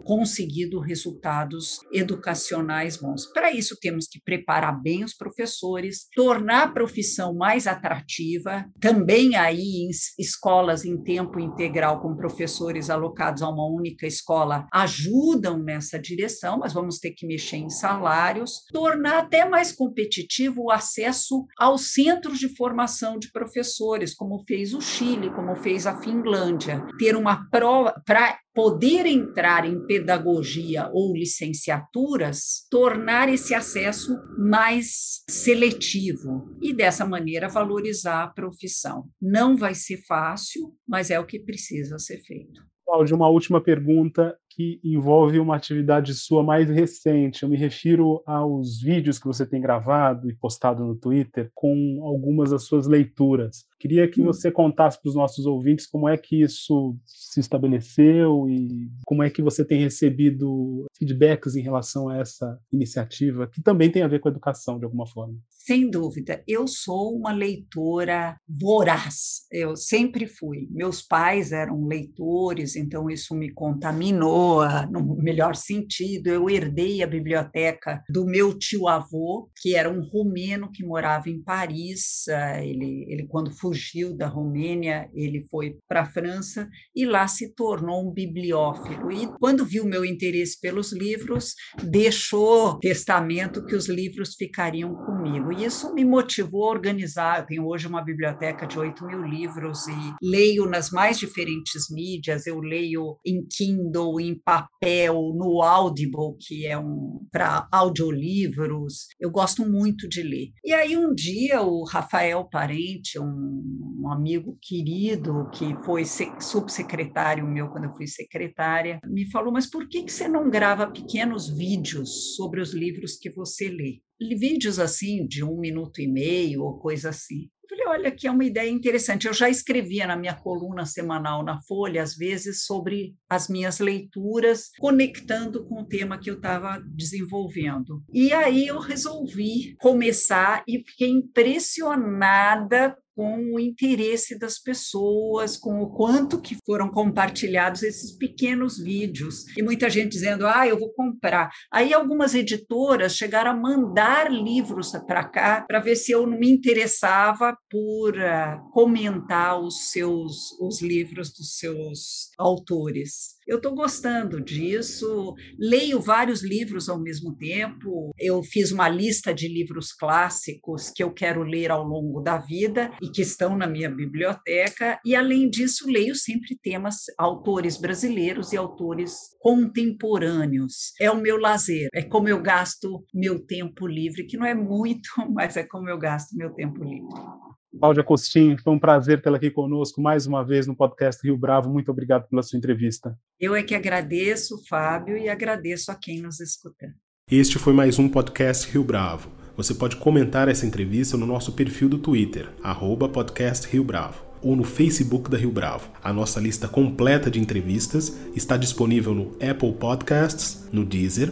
conseguido 0.04 0.80
resultados 0.80 1.80
educacionais 1.92 2.96
bons. 2.98 3.26
Para 3.34 3.52
isso, 3.52 3.76
temos 3.82 4.08
que 4.08 4.22
preparar 4.22 4.82
bem 4.82 5.04
os 5.04 5.13
professores, 5.13 6.08
tornar 6.15 6.68
profissão 6.73 7.34
mais 7.34 7.67
atrativa, 7.67 8.65
também 8.79 9.36
aí 9.36 9.88
em 9.88 9.89
escolas 10.17 10.86
em 10.86 11.01
tempo 11.01 11.39
integral 11.39 12.01
com 12.01 12.15
professores 12.15 12.89
alocados 12.89 13.41
a 13.41 13.49
uma 13.49 13.65
única 13.65 14.05
escola 14.05 14.67
ajudam 14.73 15.58
nessa 15.58 15.99
direção, 15.99 16.60
mas 16.60 16.73
vamos 16.73 16.99
ter 16.99 17.12
que 17.12 17.27
mexer 17.27 17.58
em 17.58 17.69
salários, 17.69 18.63
tornar 18.71 19.19
até 19.19 19.47
mais 19.47 19.71
competitivo 19.71 20.63
o 20.63 20.71
acesso 20.71 21.45
aos 21.58 21.93
centros 21.93 22.39
de 22.39 22.49
formação 22.55 23.17
de 23.17 23.32
professores, 23.32 24.13
como 24.13 24.43
fez 24.45 24.73
o 24.73 24.82
Chile, 24.82 25.29
como 25.32 25.55
fez 25.55 25.86
a 25.86 25.99
Finlândia, 25.99 26.86
ter 26.97 27.15
uma 27.15 27.49
prova 27.49 27.93
para 28.05 28.38
poder 28.54 29.06
entrar 29.06 29.66
em 29.66 29.86
pedagogia 29.86 30.90
ou 30.94 31.16
licenciaturas, 31.16 32.68
tornar 32.70 33.30
esse 33.30 33.54
acesso 33.54 34.16
mais 34.38 35.24
seletivo 35.30 36.58
e 36.62 36.74
dessa 36.74 37.06
maneira 37.06 37.48
valorizar 37.48 38.24
a 38.24 38.28
profissão. 38.28 39.06
Não 39.22 39.56
vai 39.56 39.76
ser 39.76 39.98
fácil, 40.08 40.74
mas 40.88 41.10
é 41.10 41.20
o 41.20 41.26
que 41.26 41.40
precisa 41.40 41.98
ser 42.00 42.22
feito. 42.22 42.62
Cláudio, 42.86 43.16
uma 43.16 43.30
última 43.30 43.62
pergunta 43.62 44.36
que 44.60 44.78
envolve 44.84 45.39
uma 45.39 45.56
atividade 45.56 46.13
sua 46.13 46.43
mais 46.43 46.69
recente. 46.69 47.43
Eu 47.43 47.50
me 47.50 47.56
refiro 47.56 48.22
aos 48.26 48.82
vídeos 48.82 49.17
que 49.17 49.26
você 49.26 49.45
tem 49.45 49.62
gravado 49.62 50.30
e 50.30 50.36
postado 50.36 50.84
no 50.84 50.98
Twitter 50.98 51.50
com 51.56 52.02
algumas 52.04 52.52
das 52.52 52.63
suas 52.63 52.86
leituras. 52.86 53.63
Queria 53.80 54.06
que 54.10 54.22
hum. 54.22 54.26
você 54.26 54.52
contasse 54.52 55.02
para 55.02 55.08
os 55.08 55.15
nossos 55.15 55.45
ouvintes 55.45 55.88
como 55.88 56.10
é 56.10 56.17
que 56.17 56.41
isso 56.41 56.98
se 57.06 57.39
estabeleceu 57.39 58.50
e 58.50 58.91
como 59.06 59.24
é 59.24 59.30
que 59.30 59.41
você 59.41 59.63
tem 59.63 59.80
recebido 59.80 60.86
feedbacks 60.98 61.56
em 61.56 61.62
relação 61.62 62.10
a 62.10 62.17
essa 62.17 62.60
iniciativa, 62.69 63.48
que 63.48 63.63
também 63.63 63.89
tem 63.89 64.02
a 64.02 64.10
ver 64.10 64.19
com 64.19 64.28
a 64.28 64.32
educação, 64.32 64.78
de 64.78 64.84
alguma 64.84 65.08
forma. 65.08 65.36
Sem 65.50 65.89
dúvida, 65.89 66.43
eu 66.45 66.67
sou 66.67 67.15
uma 67.15 67.32
leitora 67.32 68.36
voraz, 68.50 69.45
eu 69.52 69.78
sempre 69.78 70.26
fui. 70.26 70.67
Meus 70.72 71.02
pais 71.02 71.54
eram 71.54 71.86
leitores, 71.86 72.76
então 72.76 73.10
isso 73.10 73.34
me 73.36 73.52
contaminou 73.54 74.49
no 74.92 75.16
melhor 75.16 75.56
sentido. 75.56 76.28
Eu 76.28 76.50
herdei 76.50 77.04
a 77.04 77.08
biblioteca 77.08 78.04
do 78.10 78.26
meu 78.26 78.58
tio-avô, 78.58 79.50
que 79.62 79.76
era 79.76 79.90
um 79.90 80.02
romeno 80.02 80.72
que 80.72 80.86
morava 80.86 81.30
em 81.30 81.42
Paris. 81.42 82.28
Ah, 82.30 82.64
ele, 82.64 83.06
ele 83.08 83.28
quando 83.28 83.52
fugiu 83.52 84.16
da 84.16 84.28
Romênia, 84.28 85.10
ele 85.14 85.46
foi 85.50 85.78
para 85.88 86.02
a 86.02 86.06
França 86.06 86.70
e 86.96 87.06
lá 87.06 87.28
se 87.28 87.54
tornou 87.54 88.08
um 88.08 88.14
bibliófilo. 88.14 89.12
E 89.12 89.28
quando 89.40 89.66
viu 89.66 89.86
meu 89.86 90.06
interesse 90.06 90.60
pelos 90.60 90.92
livros, 90.92 91.54
deixou 91.84 92.80
testamento 92.80 93.66
que 93.66 93.76
os 93.76 93.88
livros 93.88 94.36
ficariam 94.36 94.96
comigo. 94.96 95.52
E 95.52 95.66
isso 95.66 95.94
me 95.94 96.06
motivou 96.06 96.66
a 96.66 96.72
organizar. 96.72 97.40
Eu 97.40 97.46
tenho 97.46 97.68
hoje 97.68 97.88
uma 97.88 98.04
biblioteca 98.04 98.66
de 98.66 98.78
8 98.78 99.06
mil 99.06 99.24
livros 99.24 99.88
e 99.88 100.14
leio 100.22 100.66
nas 100.66 100.90
mais 100.92 101.20
diferentes 101.20 101.90
mídias. 101.90 102.48
Eu 102.48 102.60
leio 102.60 103.18
em 103.26 103.46
Kindle, 103.46 104.20
em 104.20 104.38
papel, 104.43 105.34
no 105.36 105.62
Audible, 105.62 106.36
que 106.39 106.65
é 106.65 106.78
um 106.78 107.25
para 107.32 107.67
audiolivros. 107.71 109.08
Eu 109.19 109.32
gosto 109.32 109.67
muito 109.67 110.08
de 110.08 110.21
ler. 110.21 110.52
E 110.63 110.73
aí 110.73 110.97
um 110.97 111.13
dia 111.13 111.62
o 111.62 111.84
Rafael 111.84 112.47
Parente, 112.49 113.19
um, 113.19 113.63
um 114.02 114.12
amigo 114.12 114.58
querido 114.62 115.49
que 115.52 115.75
foi 115.84 116.04
subsecretário 116.06 117.47
meu 117.47 117.69
quando 117.69 117.86
eu 117.86 117.93
fui 117.93 118.08
secretária, 118.08 118.99
me 119.06 119.30
falou: 119.30 119.52
"Mas 119.52 119.69
por 119.69 119.88
que 119.88 120.04
que 120.04 120.12
você 120.12 120.28
não 120.28 120.49
grava 120.49 120.91
pequenos 120.91 121.49
vídeos 121.49 122.36
sobre 122.36 122.62
os 122.62 122.73
livros 122.73 123.17
que 123.17 123.30
você 123.30 123.69
lê?" 123.69 123.99
Vídeos 124.38 124.80
assim 124.80 125.25
de 125.25 125.43
um 125.43 125.58
minuto 125.60 126.02
e 126.02 126.08
meio 126.08 126.63
ou 126.63 126.78
coisa 126.78 127.10
assim. 127.10 127.49
Falei, 127.69 127.86
olha, 127.86 128.12
que 128.12 128.25
é 128.25 128.32
uma 128.32 128.43
ideia 128.43 128.69
interessante. 128.69 129.27
Eu 129.27 129.34
já 129.34 129.47
escrevia 129.47 130.08
na 130.08 130.17
minha 130.17 130.34
coluna 130.34 130.88
semanal 130.88 131.43
na 131.43 131.62
Folha, 131.62 132.01
às 132.01 132.15
vezes, 132.15 132.65
sobre 132.65 133.13
as 133.29 133.47
minhas 133.47 133.79
leituras, 133.79 134.71
conectando 134.79 135.63
com 135.67 135.82
o 135.82 135.86
tema 135.86 136.17
que 136.17 136.32
eu 136.32 136.36
estava 136.36 136.82
desenvolvendo. 136.95 138.01
E 138.12 138.34
aí 138.34 138.65
eu 138.65 138.79
resolvi 138.79 139.75
começar 139.79 140.63
e 140.67 140.84
fiquei 140.84 141.10
impressionada 141.10 142.97
com 143.19 143.53
o 143.53 143.60
interesse 143.60 144.39
das 144.39 144.58
pessoas, 144.58 145.58
com 145.58 145.82
o 145.82 145.89
quanto 145.89 146.39
que 146.39 146.55
foram 146.65 146.89
compartilhados 146.89 147.84
esses 147.84 148.15
pequenos 148.15 148.77
vídeos. 148.77 149.43
E 149.58 149.62
muita 149.62 149.89
gente 149.89 150.13
dizendo, 150.13 150.47
ah, 150.47 150.65
eu 150.65 150.79
vou 150.79 150.93
comprar. 150.93 151.49
Aí 151.69 151.93
algumas 151.93 152.34
editoras 152.34 153.17
chegaram 153.17 153.51
a 153.51 153.53
mandar 153.53 154.32
livros 154.32 154.93
para 155.05 155.27
cá 155.27 155.65
para 155.67 155.82
ver 155.82 155.97
se 155.97 156.13
eu 156.13 156.25
não 156.25 156.39
me 156.39 156.49
interessava 156.49 157.58
por 157.69 158.13
uh, 158.15 158.71
comentar 158.71 159.60
os 159.60 159.91
seus 159.91 160.58
os 160.58 160.82
livros 160.82 161.34
dos 161.34 161.58
seus 161.58 162.29
autores. 162.38 163.38
Eu 163.50 163.58
estou 163.58 163.74
gostando 163.74 164.40
disso, 164.40 165.34
leio 165.58 166.00
vários 166.00 166.44
livros 166.44 166.88
ao 166.88 167.02
mesmo 167.02 167.36
tempo. 167.36 168.12
Eu 168.16 168.44
fiz 168.44 168.72
uma 168.72 168.88
lista 168.88 169.34
de 169.34 169.48
livros 169.48 169.92
clássicos 169.92 170.92
que 170.92 171.02
eu 171.02 171.12
quero 171.12 171.42
ler 171.42 171.72
ao 171.72 171.84
longo 171.84 172.22
da 172.22 172.38
vida 172.38 172.92
e 173.02 173.10
que 173.10 173.24
estão 173.24 173.58
na 173.58 173.66
minha 173.66 173.90
biblioteca. 173.90 175.00
E, 175.04 175.16
além 175.16 175.50
disso, 175.50 175.90
leio 175.90 176.14
sempre 176.14 176.60
temas, 176.62 176.98
autores 177.18 177.76
brasileiros 177.76 178.54
e 178.54 178.58
autores 178.58 179.16
contemporâneos. 179.40 180.94
É 181.02 181.10
o 181.10 181.20
meu 181.20 181.38
lazer, 181.38 181.90
é 181.92 182.04
como 182.04 182.30
eu 182.30 182.40
gasto 182.44 183.04
meu 183.12 183.44
tempo 183.44 183.88
livre, 183.88 184.28
que 184.28 184.38
não 184.38 184.46
é 184.46 184.54
muito, 184.54 185.10
mas 185.34 185.58
é 185.58 185.64
como 185.64 185.90
eu 185.90 185.98
gasto 185.98 186.38
meu 186.38 186.54
tempo 186.54 186.84
livre. 186.84 187.49
Cláudia 187.77 188.03
Costin, 188.03 188.58
foi 188.58 188.73
um 188.73 188.79
prazer 188.79 189.21
tê-la 189.21 189.38
aqui 189.38 189.51
conosco 189.51 190.01
mais 190.01 190.25
uma 190.25 190.43
vez 190.43 190.65
no 190.65 190.75
podcast 190.75 191.21
Rio 191.23 191.38
Bravo. 191.38 191.69
Muito 191.69 191.91
obrigado 191.91 192.27
pela 192.27 192.41
sua 192.41 192.58
entrevista. 192.58 193.15
Eu 193.39 193.55
é 193.55 193.62
que 193.62 193.75
agradeço, 193.75 194.58
Fábio, 194.67 195.15
e 195.15 195.29
agradeço 195.29 195.91
a 195.91 195.95
quem 195.95 196.19
nos 196.19 196.39
escuta. 196.39 196.93
Este 197.32 197.60
foi 197.60 197.71
mais 197.71 197.99
um 197.99 198.10
podcast 198.10 198.69
Rio 198.71 198.84
Bravo. 198.84 199.29
Você 199.55 199.75
pode 199.75 199.97
comentar 199.97 200.47
essa 200.47 200.65
entrevista 200.65 201.15
no 201.15 201.27
nosso 201.27 201.51
perfil 201.51 201.88
do 201.88 201.99
Twitter, 201.99 202.49
arroba 202.63 203.08
podcast 203.08 203.67
Rio 203.67 203.84
Bravo, 203.84 204.25
ou 204.41 204.55
no 204.55 204.63
Facebook 204.63 205.29
da 205.29 205.38
Rio 205.38 205.51
Bravo. 205.51 205.91
A 206.03 206.12
nossa 206.12 206.39
lista 206.39 206.67
completa 206.67 207.29
de 207.29 207.39
entrevistas 207.39 208.17
está 208.36 208.58
disponível 208.58 209.13
no 209.13 209.36
Apple 209.36 209.73
Podcasts, 209.73 210.67
no 210.71 210.84
Deezer, 210.84 211.32